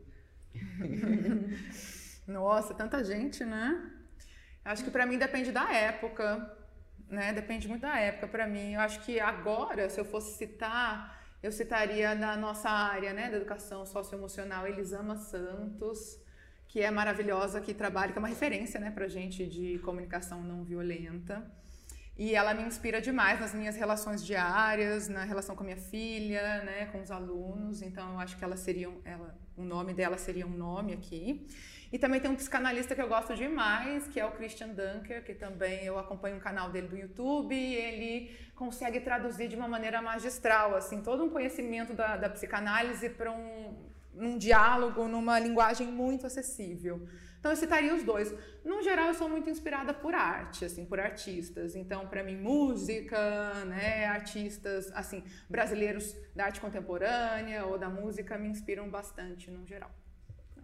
[2.27, 3.91] Nossa, tanta gente, né?
[4.63, 6.57] Acho que para mim depende da época,
[7.07, 7.33] né?
[7.33, 8.73] Depende muito da época para mim.
[8.73, 13.37] Eu acho que agora, se eu fosse citar, eu citaria na nossa área, né, da
[13.37, 16.19] educação socioemocional, Elisama Santos,
[16.67, 20.63] que é maravilhosa, que trabalha, que é uma referência, né, pra gente de comunicação não
[20.63, 21.45] violenta.
[22.17, 26.63] E ela me inspira demais nas minhas relações diárias, na relação com a minha filha,
[26.63, 27.81] né, com os alunos.
[27.81, 31.45] Então eu acho que ela seria, ela, o nome dela seria um nome aqui.
[31.91, 35.33] E também tem um psicanalista que eu gosto demais, que é o Christian Dunker, que
[35.33, 37.53] também eu acompanho o canal dele do YouTube.
[37.53, 43.09] E ele consegue traduzir de uma maneira magistral, assim, todo um conhecimento da, da psicanálise
[43.09, 43.75] para um,
[44.15, 47.07] um diálogo, numa linguagem muito acessível.
[47.45, 48.33] Então eu citaria os dois.
[48.63, 51.75] No geral, eu sou muito inspirada por arte, assim, por artistas.
[51.75, 58.47] Então, para mim, música, né, artistas, assim, brasileiros da arte contemporânea ou da música me
[58.47, 59.91] inspiram bastante, no geral.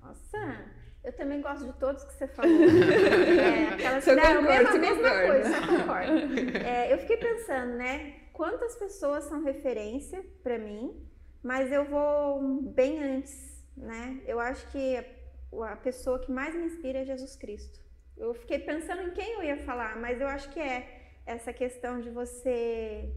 [0.02, 0.66] Nossa,
[1.04, 2.50] eu também gosto de todos que você falou.
[2.50, 6.58] é, aquelas que deram a mesma, mesma coisa, eu concordo.
[6.66, 11.00] É, eu fiquei pensando, né, quantas pessoas são referência para mim,
[11.44, 14.20] mas eu vou bem antes, né?
[14.26, 15.21] Eu acho que
[15.64, 17.80] a pessoa que mais me inspira é Jesus Cristo.
[18.18, 20.78] Eu fiquei pensando em quem eu ia falar, mas eu acho que é
[21.26, 23.12] essa questão de você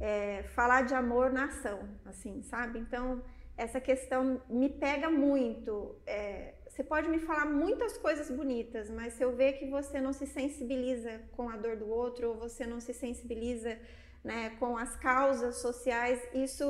[0.00, 2.78] é, falar de amor na ação, assim, sabe?
[2.78, 3.22] Então,
[3.56, 5.96] essa questão me pega muito.
[6.06, 10.12] É, você pode me falar muitas coisas bonitas, mas se eu ver que você não
[10.12, 13.78] se sensibiliza com a dor do outro, ou você não se sensibiliza
[14.22, 16.66] né, com as causas sociais, isso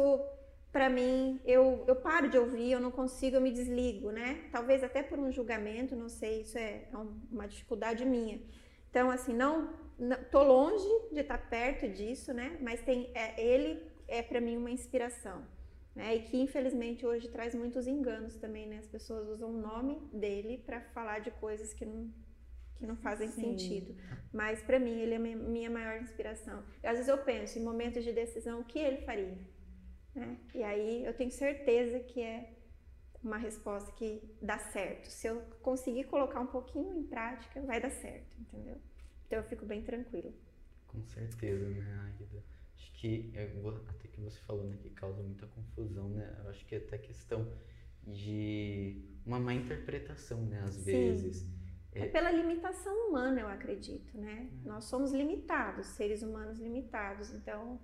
[0.72, 4.48] para mim, eu, eu paro de ouvir, eu não consigo, eu me desligo, né?
[4.52, 6.96] Talvez até por um julgamento, não sei, isso é, é
[7.30, 8.40] uma dificuldade minha.
[8.90, 12.58] Então, assim, não, não tô longe de estar perto disso, né?
[12.60, 15.46] Mas tem, é, ele é para mim uma inspiração,
[15.94, 16.16] né?
[16.16, 18.78] E que infelizmente hoje traz muitos enganos também, né?
[18.78, 22.10] As pessoas usam o nome dele para falar de coisas que não
[22.76, 23.40] que não fazem Sim.
[23.40, 23.96] sentido.
[24.30, 26.62] Mas para mim ele é minha maior inspiração.
[26.82, 29.38] Às vezes eu penso em momentos de decisão o que ele faria
[30.16, 30.38] né?
[30.54, 32.54] E aí eu tenho certeza que é
[33.22, 35.06] uma resposta que dá certo.
[35.06, 38.80] Se eu conseguir colocar um pouquinho em prática, vai dar certo, entendeu?
[39.26, 40.32] Então eu fico bem tranquila.
[40.86, 42.44] Com certeza, né, Aida?
[42.74, 43.32] Acho que,
[43.88, 46.34] até que você falou, né, que causa muita confusão, né?
[46.42, 47.52] Eu acho que é até questão
[48.06, 50.84] de uma má interpretação, né, às Sim.
[50.84, 51.44] vezes.
[51.92, 52.00] É...
[52.02, 54.48] é pela limitação humana, eu acredito, né?
[54.64, 54.68] É.
[54.68, 57.80] Nós somos limitados, seres humanos limitados, então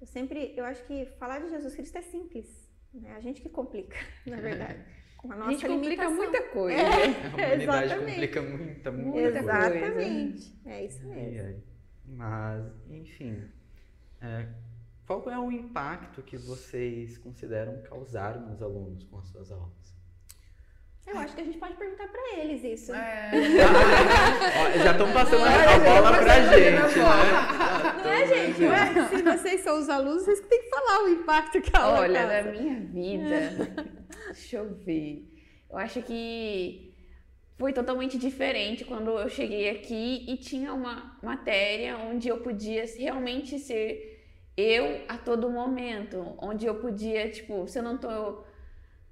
[0.00, 3.14] eu sempre, eu acho que falar de Jesus Cristo é simples, né?
[3.16, 4.80] A gente que complica, na verdade.
[5.16, 6.78] Com a nossa a gente complica muita coisa.
[6.78, 7.96] É, a humanidade exatamente.
[7.96, 10.50] complica muita, muita Exatamente.
[10.50, 10.70] Coisa.
[10.70, 11.62] É isso mesmo.
[12.04, 13.50] Mas, enfim,
[14.20, 14.48] é,
[15.06, 19.95] qual é o impacto que vocês consideram causar nos alunos com as suas aulas?
[21.06, 22.92] Eu acho que a gente pode perguntar pra eles isso.
[22.92, 23.30] É.
[24.82, 26.80] já estão passando a, a bola pra gente, né?
[28.02, 28.64] Não é, gente?
[28.64, 32.00] Ué, se vocês são os alunos, vocês têm que falar o impacto que a aula
[32.00, 32.42] Olha, causa.
[32.42, 33.74] na minha vida,
[34.26, 35.32] deixa eu ver.
[35.70, 36.92] Eu acho que
[37.56, 43.58] foi totalmente diferente quando eu cheguei aqui e tinha uma matéria onde eu podia realmente
[43.58, 44.16] ser
[44.56, 48.44] eu a todo momento, onde eu podia, tipo, se eu não tô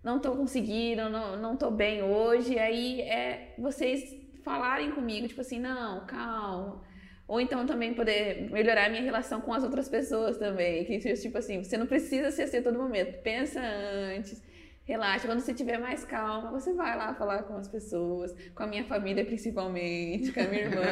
[0.05, 4.05] não tô conseguindo, não, não tô bem hoje, aí é vocês
[4.45, 6.85] falarem comigo, tipo assim, não, calma.
[7.27, 10.85] Ou então também poder melhorar a minha relação com as outras pessoas também.
[10.85, 13.23] Que tipo assim, você não precisa ser assim a todo momento.
[13.23, 14.43] Pensa antes,
[14.85, 15.27] relaxa.
[15.27, 18.85] Quando você tiver mais calma, você vai lá falar com as pessoas, com a minha
[18.85, 20.85] família principalmente, com a minha irmã.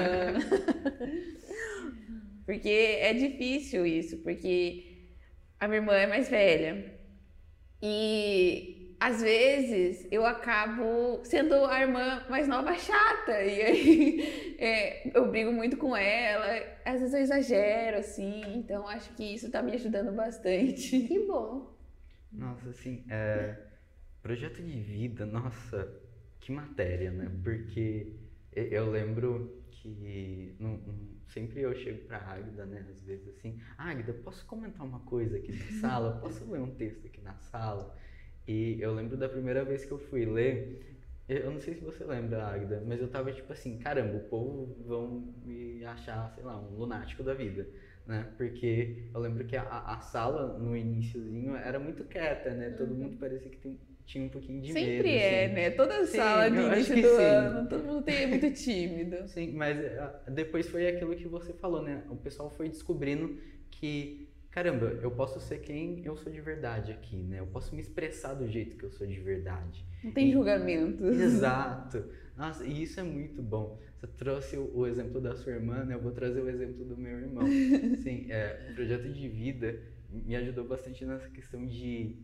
[2.47, 5.11] porque é difícil isso, porque
[5.61, 6.99] a minha irmã é mais velha.
[7.83, 15.29] E às vezes eu acabo sendo a irmã mais nova chata, e aí é, eu
[15.29, 16.47] brigo muito com ela,
[16.85, 21.01] às vezes eu exagero, assim, então acho que isso tá me ajudando bastante.
[21.13, 21.77] Que bom!
[22.31, 23.57] Nossa, assim, é,
[24.23, 26.01] projeto de vida, nossa,
[26.39, 27.29] que matéria, né?
[27.43, 28.15] Porque
[28.53, 30.95] eu lembro que não, não,
[31.27, 35.51] sempre eu chego pra Águida, né, às vezes assim, Águida, posso comentar uma coisa aqui
[35.51, 36.21] na sala?
[36.21, 37.93] Posso ler um texto aqui na sala?
[38.47, 40.93] E eu lembro da primeira vez que eu fui ler,
[41.29, 44.77] eu não sei se você lembra, Agda, mas eu tava tipo assim, caramba, o povo
[44.85, 47.67] vão me achar, sei lá, um lunático da vida,
[48.07, 48.27] né?
[48.37, 52.71] Porque eu lembro que a, a sala no iníciozinho era muito quieta, né?
[52.71, 52.99] Todo uhum.
[52.99, 54.97] mundo parecia que tem, tinha um pouquinho de Sempre medo.
[54.97, 55.55] Sempre é, assim.
[55.55, 55.71] né?
[55.71, 57.23] Toda sim, sala de início do sim.
[57.23, 59.29] ano, todo mundo tem, é muito tímido.
[59.29, 62.03] Sim, mas ah, depois foi aquilo que você falou, né?
[62.11, 63.39] O pessoal foi descobrindo
[63.71, 67.41] que caramba, eu posso ser quem eu sou de verdade aqui, né?
[67.41, 69.85] Eu posso me expressar do jeito que eu sou de verdade.
[70.05, 71.05] Não tem julgamento.
[71.09, 72.05] Exato.
[72.37, 73.81] Nossa, e isso é muito bom.
[73.97, 75.95] Você trouxe o, o, exemplo da sua irmã, né?
[75.95, 77.47] Eu vou trazer o exemplo do meu irmão.
[78.03, 82.17] Sim, é, o projeto de vida me ajudou bastante nessa questão de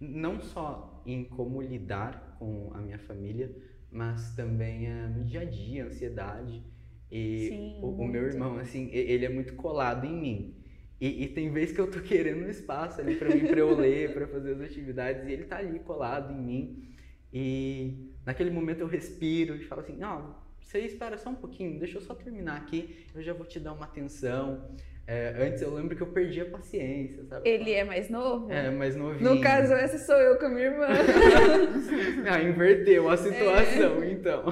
[0.00, 3.54] não só em como lidar com a minha família,
[3.90, 6.62] mas também é, no dia a dia, ansiedade.
[7.10, 10.61] E Sim, o, o, meu irmão, assim, ele é muito colado em mim.
[11.02, 13.74] E, e tem vezes que eu tô querendo um espaço ali para mim, para eu
[13.74, 16.94] ler, para fazer as atividades, e ele tá ali colado em mim.
[17.32, 21.98] E naquele momento eu respiro e falo assim: não, você espera só um pouquinho, deixa
[21.98, 24.76] eu só terminar aqui, eu já vou te dar uma atenção.
[25.04, 27.48] É, antes eu lembro que eu perdi a paciência, sabe?
[27.48, 28.50] Ele é mais novo?
[28.52, 29.34] É, mais novinho.
[29.34, 30.86] No caso, essa sou eu com a minha irmã.
[32.30, 34.12] ah, inverteu a situação, é.
[34.12, 34.44] então.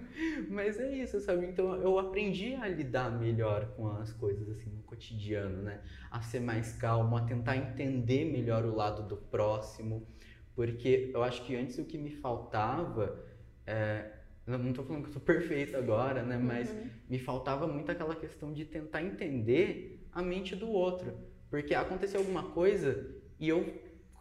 [0.50, 1.46] Mas é isso, sabe?
[1.46, 5.80] Então eu aprendi a lidar melhor com as coisas assim no cotidiano, né?
[6.10, 10.06] A ser mais calmo, a tentar entender melhor o lado do próximo,
[10.54, 13.24] porque eu acho que antes o que me faltava
[13.66, 14.04] é,
[14.46, 16.36] não estou falando que eu sou perfeito agora, né?
[16.36, 16.90] Mas uhum.
[17.08, 21.16] me faltava muito aquela questão de tentar entender a mente do outro.
[21.48, 23.64] Porque aconteceu alguma coisa e eu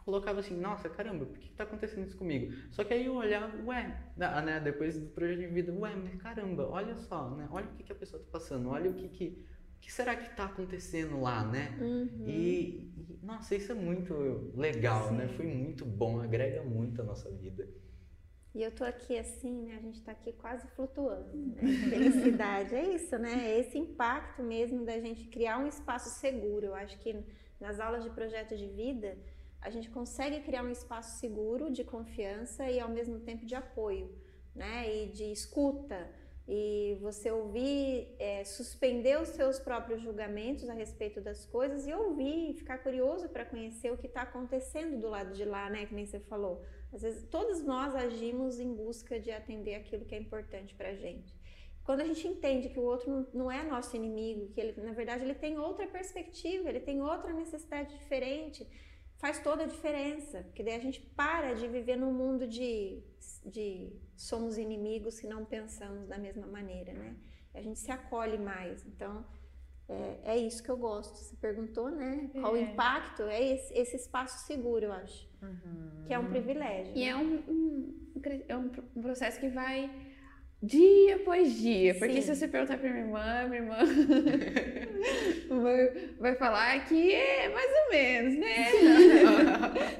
[0.06, 2.54] colocava assim, nossa, caramba, por que está acontecendo isso comigo?
[2.72, 6.68] Só que aí eu olhava, ué, né, depois do projeto de vida, ué, mas caramba,
[6.68, 7.48] olha só, né?
[7.52, 9.46] Olha o que, que a pessoa está passando, olha o que, que,
[9.78, 11.78] o que será que está acontecendo lá, né?
[11.80, 12.26] Uhum.
[12.28, 15.10] E, e, nossa, isso é muito legal?
[15.10, 15.16] Sim.
[15.16, 15.28] né?
[15.30, 17.68] Foi muito bom, agrega muito a nossa vida.
[18.56, 19.78] E eu tô aqui assim, né?
[19.78, 21.36] A gente tá aqui quase flutuando.
[21.36, 21.62] Né?
[21.89, 23.52] Felicidade é isso, né?
[23.52, 26.68] É esse impacto mesmo da gente criar um espaço seguro.
[26.68, 27.26] Eu acho que
[27.60, 29.18] nas aulas de projeto de vida
[29.60, 34.13] a gente consegue criar um espaço seguro de confiança e ao mesmo tempo de apoio,
[34.54, 34.94] né?
[34.94, 36.08] E de escuta
[36.48, 42.54] e você ouvir, é, suspender os seus próprios julgamentos a respeito das coisas e ouvir,
[42.54, 45.86] ficar curioso para conhecer o que está acontecendo do lado de lá, né?
[45.86, 46.62] Que nem você falou.
[46.93, 50.95] Às vezes, todos nós agimos em busca de atender aquilo que é importante para a
[50.95, 51.34] gente.
[51.84, 55.23] Quando a gente entende que o outro não é nosso inimigo, que ele, na verdade,
[55.23, 58.65] ele tem outra perspectiva, ele tem outra necessidade diferente,
[59.17, 60.43] faz toda a diferença.
[60.43, 63.03] Porque daí a gente para de viver num mundo de,
[63.43, 67.17] de somos inimigos se não pensamos da mesma maneira, né?
[67.53, 68.86] A gente se acolhe mais.
[68.86, 69.25] Então,
[69.93, 71.15] é, é, isso que eu gosto.
[71.15, 72.29] Você perguntou, né?
[72.34, 72.60] Qual é.
[72.60, 73.23] o impacto?
[73.23, 75.27] É esse, esse, espaço seguro, eu acho.
[75.41, 76.03] Uhum.
[76.06, 76.93] Que é um privilégio.
[76.95, 77.95] E é um, um,
[78.47, 79.89] é um processo que vai
[80.63, 81.93] dia após dia.
[81.95, 82.21] Porque Sim.
[82.21, 83.78] se você perguntar pra minha irmã, minha irmã
[85.62, 88.71] vai, vai falar que é mais ou menos, né?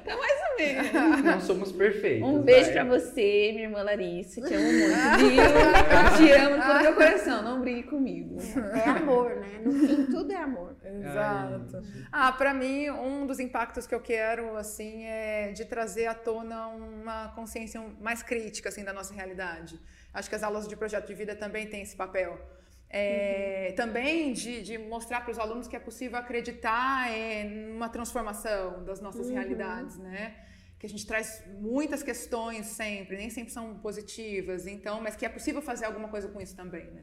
[0.04, 1.22] tá mais ou menos.
[1.22, 2.26] Não somos perfeitos.
[2.26, 2.72] Um beijo vai.
[2.72, 4.40] pra você, minha irmã Larissa.
[4.40, 4.94] Te amo muito.
[6.16, 7.42] Te amo com o meu coração.
[7.42, 8.38] Não brigue comigo.
[8.74, 9.60] É, é amor, né?
[9.62, 10.76] No fim, tudo é amor.
[10.82, 11.82] Exato.
[12.10, 16.68] Ah, pra mim, um dos impactos que eu quero, assim, é de trazer à tona
[16.68, 19.78] uma consciência mais crítica, assim, da nossa realidade.
[20.14, 22.40] Acho que as aulas de projeto de vida também têm esse papel.
[22.88, 23.74] É, uhum.
[23.74, 29.00] Também de, de mostrar para os alunos que é possível acreditar em uma transformação das
[29.00, 29.34] nossas uhum.
[29.34, 30.36] realidades, né?
[30.78, 35.28] Que a gente traz muitas questões sempre, nem sempre são positivas, então, mas que é
[35.28, 37.02] possível fazer alguma coisa com isso também, né?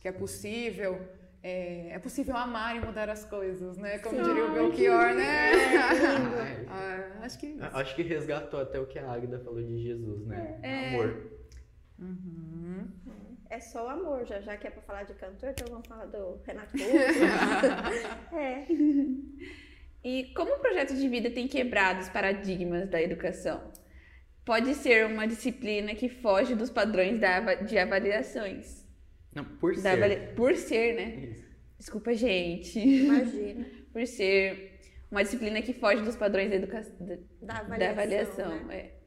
[0.00, 1.06] Que é possível
[1.42, 3.98] é, é, possível amar e mudar as coisas, né?
[3.98, 5.52] Como Sim, diria o Belchior, né?
[5.52, 10.26] É, ah, acho que acho que resgatou até o que a Águida falou de Jesus,
[10.26, 10.58] né?
[10.62, 10.88] É.
[10.88, 11.37] Amor.
[11.98, 12.86] Uhum.
[13.50, 16.06] É só o amor, já, já que é pra falar de cantor, então vamos falar
[16.06, 16.76] do Renato
[18.36, 18.66] É.
[20.04, 23.72] E como o projeto de vida tem quebrado os paradigmas da educação?
[24.44, 28.86] Pode ser uma disciplina que foge dos padrões da, de avaliações.
[29.34, 29.88] Não, por ser.
[29.88, 30.16] Avali...
[30.34, 31.30] Por ser, né?
[31.30, 31.48] Isso.
[31.78, 32.78] Desculpa, gente.
[32.78, 33.66] Imagina.
[33.92, 34.78] por ser
[35.10, 36.80] uma disciplina que foge dos padrões da, educa...
[37.42, 37.78] da avaliação.
[37.78, 38.76] Da avaliação né?
[38.76, 38.97] é.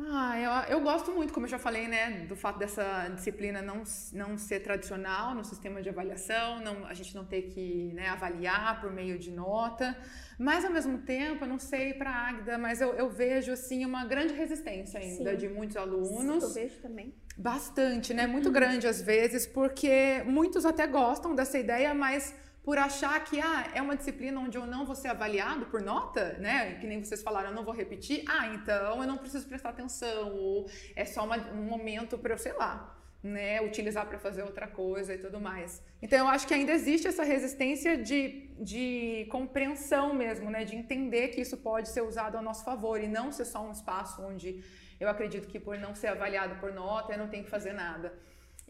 [0.00, 3.82] Ah, eu, eu gosto muito, como eu já falei, né, do fato dessa disciplina não,
[4.12, 8.80] não ser tradicional no sistema de avaliação, não, a gente não ter que né, avaliar
[8.80, 9.96] por meio de nota,
[10.38, 13.84] mas ao mesmo tempo, eu não sei para a Agda, mas eu, eu vejo assim
[13.84, 15.36] uma grande resistência ainda Sim.
[15.36, 16.44] de muitos alunos.
[16.44, 17.12] Sim, eu vejo também.
[17.36, 18.26] Bastante, né?
[18.26, 22.34] Muito grande às vezes, porque muitos até gostam dessa ideia, mas
[22.68, 26.34] por achar que ah, é uma disciplina onde eu não vou ser avaliado por nota,
[26.34, 26.74] né?
[26.74, 28.24] Que nem vocês falaram, eu não vou repetir.
[28.28, 32.36] Ah, então eu não preciso prestar atenção, ou é só uma, um momento para eu,
[32.36, 35.82] sei lá, né, utilizar para fazer outra coisa e tudo mais.
[36.02, 41.28] Então eu acho que ainda existe essa resistência de, de compreensão mesmo, né, de entender
[41.28, 44.62] que isso pode ser usado a nosso favor e não ser só um espaço onde
[45.00, 48.12] eu acredito que por não ser avaliado por nota eu não tenho que fazer nada.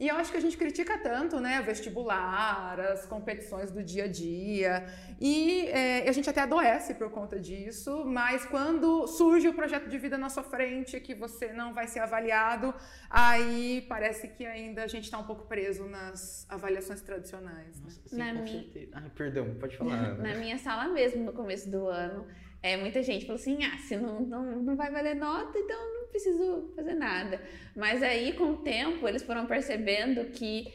[0.01, 4.05] E eu acho que a gente critica tanto, né, o vestibular, as competições do dia
[4.05, 4.87] a dia,
[5.21, 9.99] e é, a gente até adoece por conta disso, mas quando surge o projeto de
[9.99, 12.73] vida na sua frente, que você não vai ser avaliado,
[13.11, 17.77] aí parece que ainda a gente está um pouco preso nas avaliações tradicionais.
[17.81, 17.85] Né?
[17.85, 18.91] Nossa, sim, Na com minha- certeza.
[18.95, 20.15] Ai, perdão, pode falar.
[20.19, 22.27] Na minha sala mesmo, no começo do ano,
[22.63, 26.09] é, muita gente falou assim: ah, se não, não, não vai valer nota, então não
[26.09, 27.41] preciso fazer nada.
[27.77, 30.73] Mas aí, com o tempo, eles foram percebendo que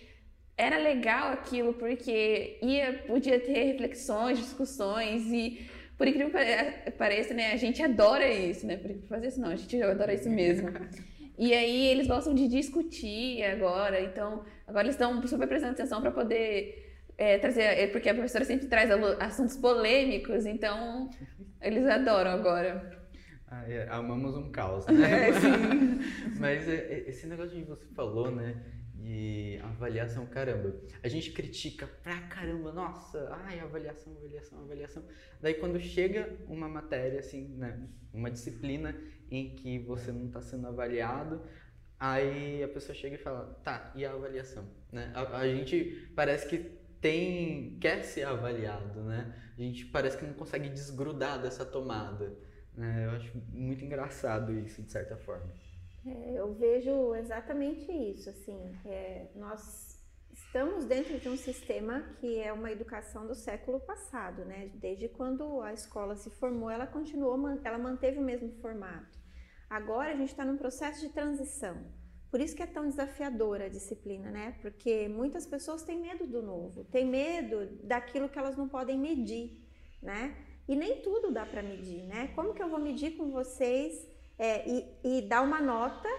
[0.55, 5.67] era legal aquilo, porque ia, podia ter reflexões, discussões e.
[5.97, 7.53] Por incrível que pare- pareça, né?
[7.53, 8.75] A gente adora isso, né?
[8.77, 10.69] Por incrível que pareça, não, a gente adora isso mesmo.
[11.38, 16.11] E aí eles gostam de discutir agora, então agora eles estão super prestando atenção para
[16.11, 16.84] poder
[17.17, 21.09] é, trazer, é, porque a professora sempre traz assuntos polêmicos, então
[21.61, 23.03] eles adoram agora.
[23.47, 25.29] Ah, é, amamos um caos, né?
[25.29, 25.99] É, sim.
[26.39, 28.55] Mas é, é, esse negócio que você falou, né?
[29.04, 30.74] De avaliação, caramba.
[31.04, 35.04] A gente critica pra caramba, nossa, ai, avaliação, avaliação, avaliação.
[35.41, 37.89] Daí quando chega uma matéria, assim, né?
[38.14, 38.95] Uma disciplina
[39.30, 41.41] em que você não está sendo avaliado,
[41.99, 44.66] aí a pessoa chega e fala, tá, e a avaliação?
[44.91, 45.12] Né?
[45.14, 46.58] A, a gente parece que
[47.01, 49.36] tem, quer ser avaliado, né?
[49.58, 52.34] A gente parece que não consegue desgrudar dessa tomada.
[52.74, 53.06] né?
[53.08, 55.51] Eu acho muito engraçado isso, de certa forma.
[56.06, 59.93] É, eu vejo exatamente isso, assim, é, nós
[60.34, 64.70] estamos dentro de um sistema que é uma educação do século passado, né?
[64.76, 69.18] Desde quando a escola se formou, ela continuou, ela manteve o mesmo formato.
[69.70, 71.78] Agora a gente está num processo de transição.
[72.30, 74.58] Por isso que é tão desafiadora a disciplina, né?
[74.62, 79.64] Porque muitas pessoas têm medo do novo, têm medo daquilo que elas não podem medir,
[80.01, 80.36] né?
[80.68, 82.32] E nem tudo dá para medir, né?
[82.36, 86.09] Como que eu vou medir com vocês é, e, e dar uma nota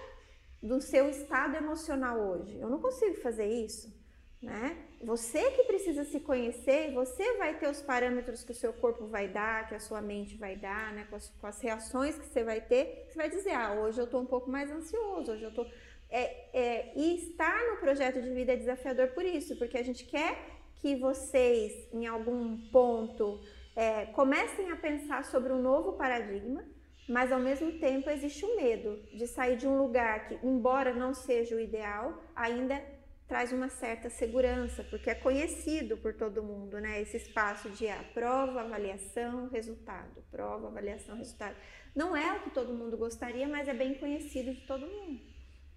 [0.61, 2.57] do seu estado emocional hoje?
[2.59, 3.93] Eu não consigo fazer isso,
[4.41, 4.77] né?
[5.03, 9.27] Você que precisa se conhecer, você vai ter os parâmetros que o seu corpo vai
[9.27, 11.05] dar, que a sua mente vai dar, né?
[11.09, 14.07] Com as, com as reações que você vai ter, você vai dizer, ah, hoje eu
[14.07, 15.65] tô um pouco mais ansioso, hoje eu tô
[16.09, 20.05] é, é, e estar no projeto de vida é desafiador por isso, porque a gente
[20.05, 20.37] quer
[20.75, 23.41] que vocês, em algum ponto,
[23.75, 26.63] é, comecem a pensar sobre um novo paradigma,
[27.07, 31.13] mas ao mesmo tempo existe o medo de sair de um lugar que, embora não
[31.13, 32.81] seja o ideal, ainda
[33.27, 37.01] traz uma certa segurança, porque é conhecido por todo mundo, né?
[37.01, 41.55] Esse espaço de ah, prova, avaliação, resultado, prova, avaliação, resultado.
[41.95, 45.21] Não é o que todo mundo gostaria, mas é bem conhecido de todo mundo,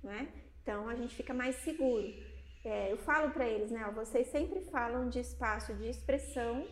[0.02, 0.28] não é?
[0.62, 2.06] Então a gente fica mais seguro.
[2.64, 3.90] É, eu falo para eles, né?
[3.94, 6.66] vocês sempre falam de espaço de expressão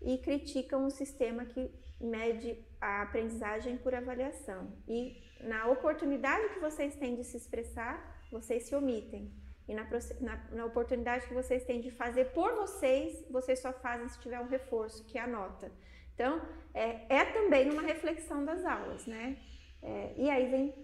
[0.00, 1.68] e criticam o sistema que
[2.00, 4.72] mede a aprendizagem por avaliação.
[4.86, 9.32] E na oportunidade que vocês têm de se expressar, vocês se omitem.
[9.68, 9.84] E na,
[10.20, 14.38] na- na oportunidade que vocês têm de fazer por vocês, vocês só fazem se tiver
[14.40, 15.72] um reforço, que é a nota.
[16.14, 16.40] Então,
[16.72, 19.36] é, é também uma reflexão das aulas, né?
[19.82, 20.74] É, e aí vem,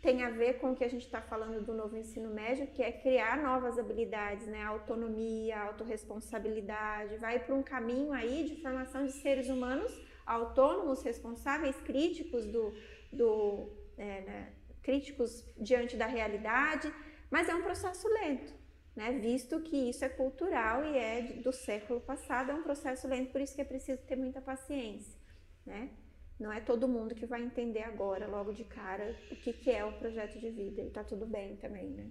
[0.00, 2.82] tem a ver com o que a gente está falando do novo ensino médio, que
[2.82, 4.62] é criar novas habilidades, né?
[4.64, 9.92] Autonomia, autorresponsabilidade, vai para um caminho aí de formação de seres humanos
[10.28, 12.72] autônomos, responsáveis, críticos do,
[13.12, 14.52] do é, né,
[14.82, 16.92] críticos diante da realidade,
[17.30, 18.52] mas é um processo lento,
[18.94, 19.12] né?
[19.12, 23.40] Visto que isso é cultural e é do século passado, é um processo lento, por
[23.40, 25.18] isso que é preciso ter muita paciência,
[25.64, 25.90] né?
[26.38, 29.84] Não é todo mundo que vai entender agora, logo de cara, o que, que é
[29.84, 30.80] o projeto de vida.
[30.82, 32.10] E tá tudo bem também, né?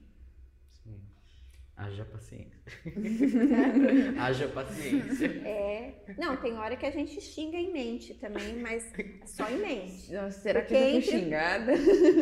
[1.79, 2.59] Haja paciência.
[4.19, 5.27] Haja paciência.
[5.45, 5.93] É.
[6.17, 8.91] Não, tem hora que a gente xinga em mente também, mas
[9.27, 10.11] só em mente.
[10.11, 11.71] Nossa, será que Porque eu fui entre- xingada?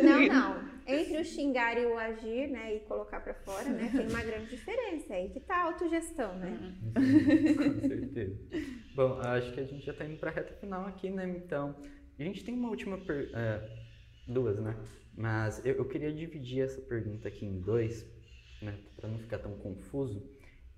[0.02, 0.76] Não, não.
[0.86, 4.50] Entre o xingar e o agir, né, e colocar pra fora, né, tem uma grande
[4.50, 5.14] diferença.
[5.14, 6.76] Aí que tá a autogestão, né?
[7.56, 8.38] Com certeza.
[8.94, 11.26] Bom, acho que a gente já está indo para a reta final aqui, né?
[11.44, 11.74] Então,
[12.18, 13.30] a gente tem uma última per...
[13.34, 13.68] é,
[14.28, 14.76] duas, né?
[15.16, 18.06] Mas eu, eu queria dividir essa pergunta aqui em dois,
[18.62, 18.78] né?
[18.96, 20.22] Para não ficar tão confuso.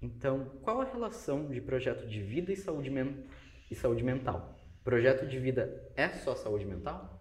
[0.00, 3.24] Então, qual a relação de projeto de vida e saúde, men...
[3.70, 4.56] e saúde mental?
[4.84, 7.18] Projeto de vida é só saúde mental?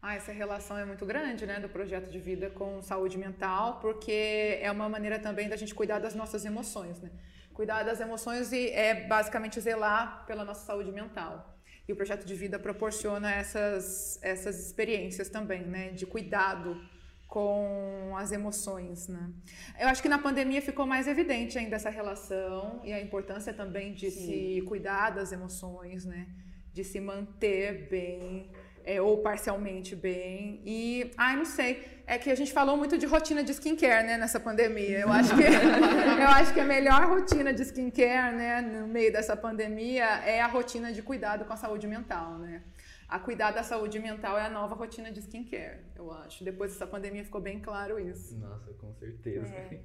[0.00, 4.58] Ah, essa relação é muito grande, né, do projeto de vida com saúde mental, porque
[4.60, 7.10] é uma maneira também da gente cuidar das nossas emoções, né?
[7.54, 11.58] Cuidar das emoções e é basicamente zelar pela nossa saúde mental.
[11.88, 16.78] E o projeto de vida proporciona essas, essas experiências também, né, de cuidado
[17.26, 19.30] com as emoções, né?
[19.78, 23.92] Eu acho que na pandemia ficou mais evidente ainda essa relação e a importância também
[23.92, 26.28] de se cuidar das emoções, né?
[26.72, 28.50] De se manter bem
[28.84, 30.60] é, ou parcialmente bem.
[30.64, 34.16] E, ai, não sei, é que a gente falou muito de rotina de skincare, né,
[34.18, 35.00] nessa pandemia.
[35.00, 35.42] Eu acho que,
[36.22, 40.46] eu acho que a melhor rotina de skincare, né, no meio dessa pandemia é a
[40.46, 42.62] rotina de cuidado com a saúde mental, né.
[43.08, 46.42] A cuidar da saúde mental é a nova rotina de skincare, eu acho.
[46.42, 48.38] Depois dessa pandemia ficou bem claro isso.
[48.38, 49.54] Nossa, com certeza.
[49.54, 49.82] É.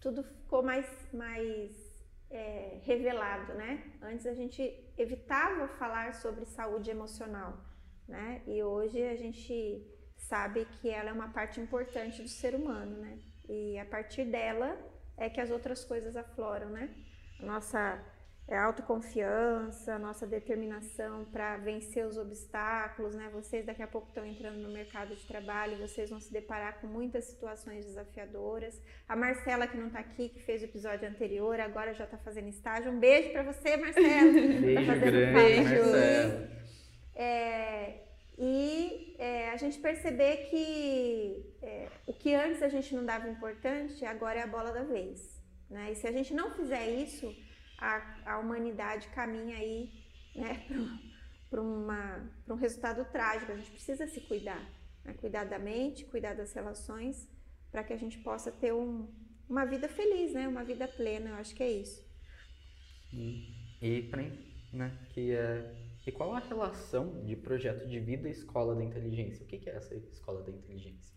[0.00, 1.70] Tudo ficou mais, mais
[2.30, 3.92] é, revelado, né?
[4.02, 4.60] Antes a gente
[4.96, 7.58] evitava falar sobre saúde emocional,
[8.08, 8.42] né?
[8.46, 13.18] E hoje a gente sabe que ela é uma parte importante do ser humano, né?
[13.48, 14.76] E a partir dela
[15.16, 16.94] é que as outras coisas afloram, né?
[17.40, 18.04] A nossa
[18.48, 23.28] é, autoconfiança, nossa determinação para vencer os obstáculos, né?
[23.32, 26.86] Vocês daqui a pouco estão entrando no mercado de trabalho, vocês vão se deparar com
[26.86, 28.80] muitas situações desafiadoras.
[29.08, 32.48] A Marcela que não está aqui, que fez o episódio anterior, agora já está fazendo
[32.48, 32.92] estágio.
[32.92, 34.32] Um beijo para você, Marcela.
[34.60, 35.64] beijo tá grande, beijo.
[35.64, 36.50] Marcela.
[37.16, 38.02] É,
[38.38, 44.04] e é, a gente perceber que é, o que antes a gente não dava importante,
[44.04, 45.42] agora é a bola da vez.
[45.68, 45.90] Né?
[45.90, 47.34] E se a gente não fizer isso,
[47.78, 49.90] a, a humanidade caminha aí
[50.34, 50.66] né,
[51.50, 53.52] para um resultado trágico.
[53.52, 54.62] A gente precisa se cuidar,
[55.04, 55.14] né?
[55.14, 57.28] cuidar da mente, cuidar das relações,
[57.70, 59.08] para que a gente possa ter um,
[59.48, 60.48] uma vida feliz, né?
[60.48, 61.30] uma vida plena.
[61.30, 62.04] Eu acho que é isso.
[63.12, 64.10] E, e
[64.72, 69.44] né, que é e qual a relação de projeto de vida e escola da inteligência?
[69.44, 71.15] O que é essa escola da inteligência?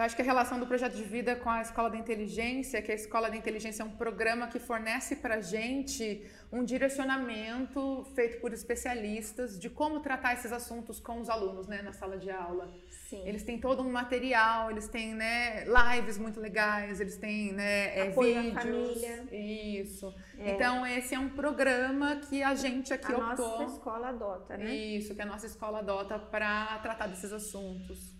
[0.00, 2.90] Eu acho que a relação do projeto de vida com a Escola da Inteligência, que
[2.90, 8.40] a Escola da Inteligência é um programa que fornece para a gente um direcionamento feito
[8.40, 12.72] por especialistas de como tratar esses assuntos com os alunos né, na sala de aula.
[13.10, 13.28] Sim.
[13.28, 18.08] Eles têm todo um material, eles têm né, lives muito legais, eles têm né, é,
[18.08, 18.56] Apoio vídeos.
[18.56, 19.28] à família.
[19.82, 20.14] Isso.
[20.38, 20.52] É.
[20.52, 23.46] Então, esse é um programa que a gente aqui a optou.
[23.46, 24.74] nossa escola adota, né?
[24.74, 28.18] Isso, que a nossa escola adota para tratar desses assuntos.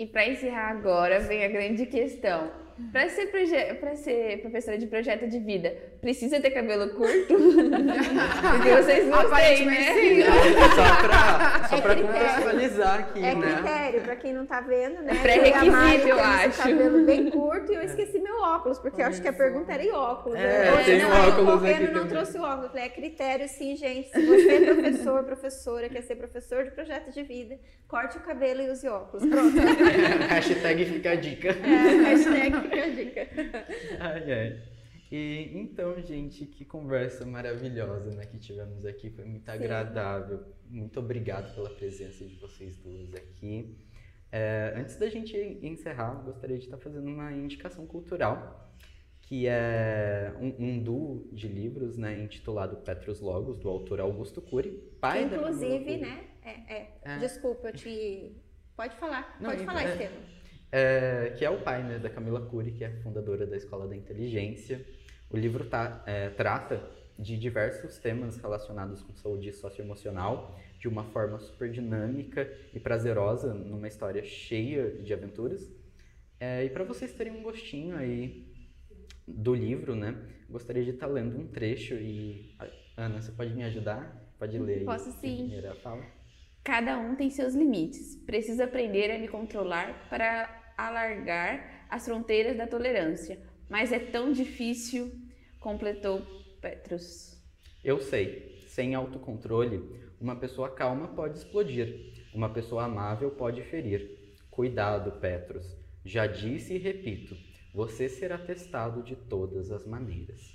[0.00, 2.50] E para encerrar agora, vem a grande questão.
[2.92, 7.34] Para ser, proje- ser professora de projeto de vida, precisa ter cabelo curto?
[8.56, 9.94] Porque vocês não têm, né?
[9.94, 10.22] sim.
[10.74, 12.18] Só pra, só É pra critério.
[12.18, 13.52] contextualizar aqui, É né?
[13.54, 15.12] critério, pra quem não tá vendo, né?
[15.12, 16.62] É pré-requisito, eu esse acho.
[16.62, 19.84] cabelo bem curto e eu esqueci meu óculos, porque eu acho que a pergunta era
[19.84, 20.36] em óculos.
[20.38, 20.82] É, né?
[20.84, 22.08] tem não, um aí o óculos Correndo aqui não também.
[22.08, 22.64] trouxe o óculos.
[22.64, 24.10] Eu falei, é critério sim, gente.
[24.10, 28.62] Se você é professor, professora, quer ser professor de projeto de vida, corte o cabelo
[28.62, 29.24] e use óculos.
[29.28, 29.54] Pronto.
[30.28, 31.48] Hashtag fica a dica.
[31.48, 33.28] É, hashtag a dica.
[34.00, 34.62] Ai, ai.
[35.10, 39.10] E então, gente, que conversa maravilhosa né, que tivemos aqui.
[39.10, 40.44] Foi muito agradável.
[40.68, 43.76] Muito obrigado pela presença de vocês duas aqui.
[44.30, 48.72] É, antes da gente encerrar, gostaria de estar fazendo uma indicação cultural,
[49.22, 54.70] que é um, um duo de livros né, intitulado Petros Logos, do autor Augusto Cury,
[55.00, 56.24] pai da Camila Inclusive, né?
[56.42, 56.98] É, é.
[57.02, 57.18] É.
[57.18, 58.36] Desculpa, eu te.
[58.76, 60.39] Pode falar, Não, pode e- falar, é- Estevam.
[60.72, 63.96] É, que é o pai né, da Camila Cury, que é fundadora da Escola da
[63.96, 64.84] Inteligência.
[65.28, 66.80] O livro tá- é, trata
[67.18, 73.88] de diversos temas relacionados com saúde socioemocional de uma forma super dinâmica e prazerosa, numa
[73.88, 75.70] história cheia de aventuras.
[76.38, 78.46] É, e para vocês terem um gostinho aí
[79.28, 80.16] do livro, né,
[80.48, 82.56] gostaria de estar lendo um trecho e
[82.96, 84.30] Ana, você pode me ajudar?
[84.38, 85.36] Pode ler Posso sim.
[85.48, 86.02] primeira fala?
[86.62, 88.16] Cada um tem seus limites.
[88.26, 93.38] Preciso aprender a me controlar para alargar as fronteiras da tolerância.
[93.68, 95.12] Mas é tão difícil,
[95.58, 96.20] completou
[96.60, 97.40] Petrus.
[97.84, 99.82] Eu sei, sem autocontrole,
[100.20, 104.18] uma pessoa calma pode explodir, uma pessoa amável pode ferir.
[104.50, 105.66] Cuidado, Petros.
[106.04, 107.36] Já disse e repito,
[107.74, 110.54] você será testado de todas as maneiras.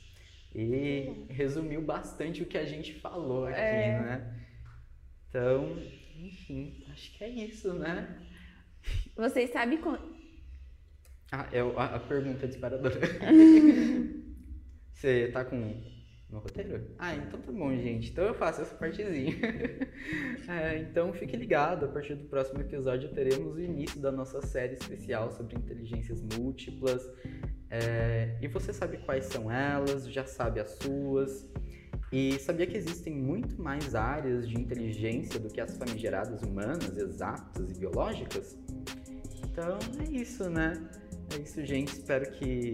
[0.54, 4.00] E resumiu bastante o que a gente falou aqui, É.
[4.00, 4.46] né?
[5.30, 5.78] Então,
[6.18, 8.22] enfim, acho que é isso, né?
[9.16, 9.80] Vocês sabem
[11.32, 13.00] Ah, é a, a pergunta disparadora.
[14.94, 15.84] Você tá com
[16.30, 16.96] no roteiro?
[16.98, 18.12] Ah, então tá bom, gente.
[18.12, 19.36] Então eu faço essa partezinha.
[20.48, 24.74] É, então fique ligado, a partir do próximo episódio teremos o início da nossa série
[24.74, 27.08] especial sobre inteligências múltiplas.
[27.70, 31.48] É, e você sabe quais são elas, já sabe as suas.
[32.12, 37.72] E sabia que existem muito mais áreas de inteligência do que as famigeradas humanas, exatas
[37.72, 38.58] e biológicas?
[39.44, 40.74] Então é isso, né?
[41.34, 41.94] É isso, gente.
[41.94, 42.74] Espero que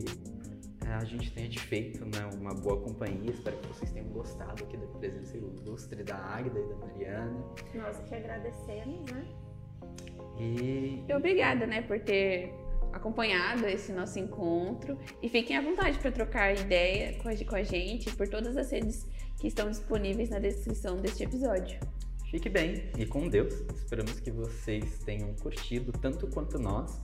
[0.86, 3.32] é, a gente tenha te feito né, uma boa companhia.
[3.32, 7.45] Espero que vocês tenham gostado aqui da presença ilustre da Águida e da Mariana.
[7.74, 9.26] Nós que agradecemos, né?
[10.39, 12.54] E E obrigada, né, por ter
[12.91, 14.97] acompanhado esse nosso encontro.
[15.22, 18.72] E fiquem à vontade para trocar ideia com a, com a gente por todas as
[18.72, 19.08] redes
[19.39, 21.80] que estão disponíveis na descrição deste episódio.
[22.30, 23.54] Fique bem e com Deus.
[23.76, 27.02] Esperamos que vocês tenham curtido tanto quanto nós.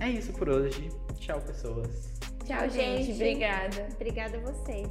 [0.00, 0.90] É isso por hoje.
[1.18, 2.12] Tchau, pessoas.
[2.44, 3.04] Tchau, gente.
[3.04, 3.12] gente.
[3.14, 3.88] Obrigada.
[3.94, 4.88] Obrigada a vocês.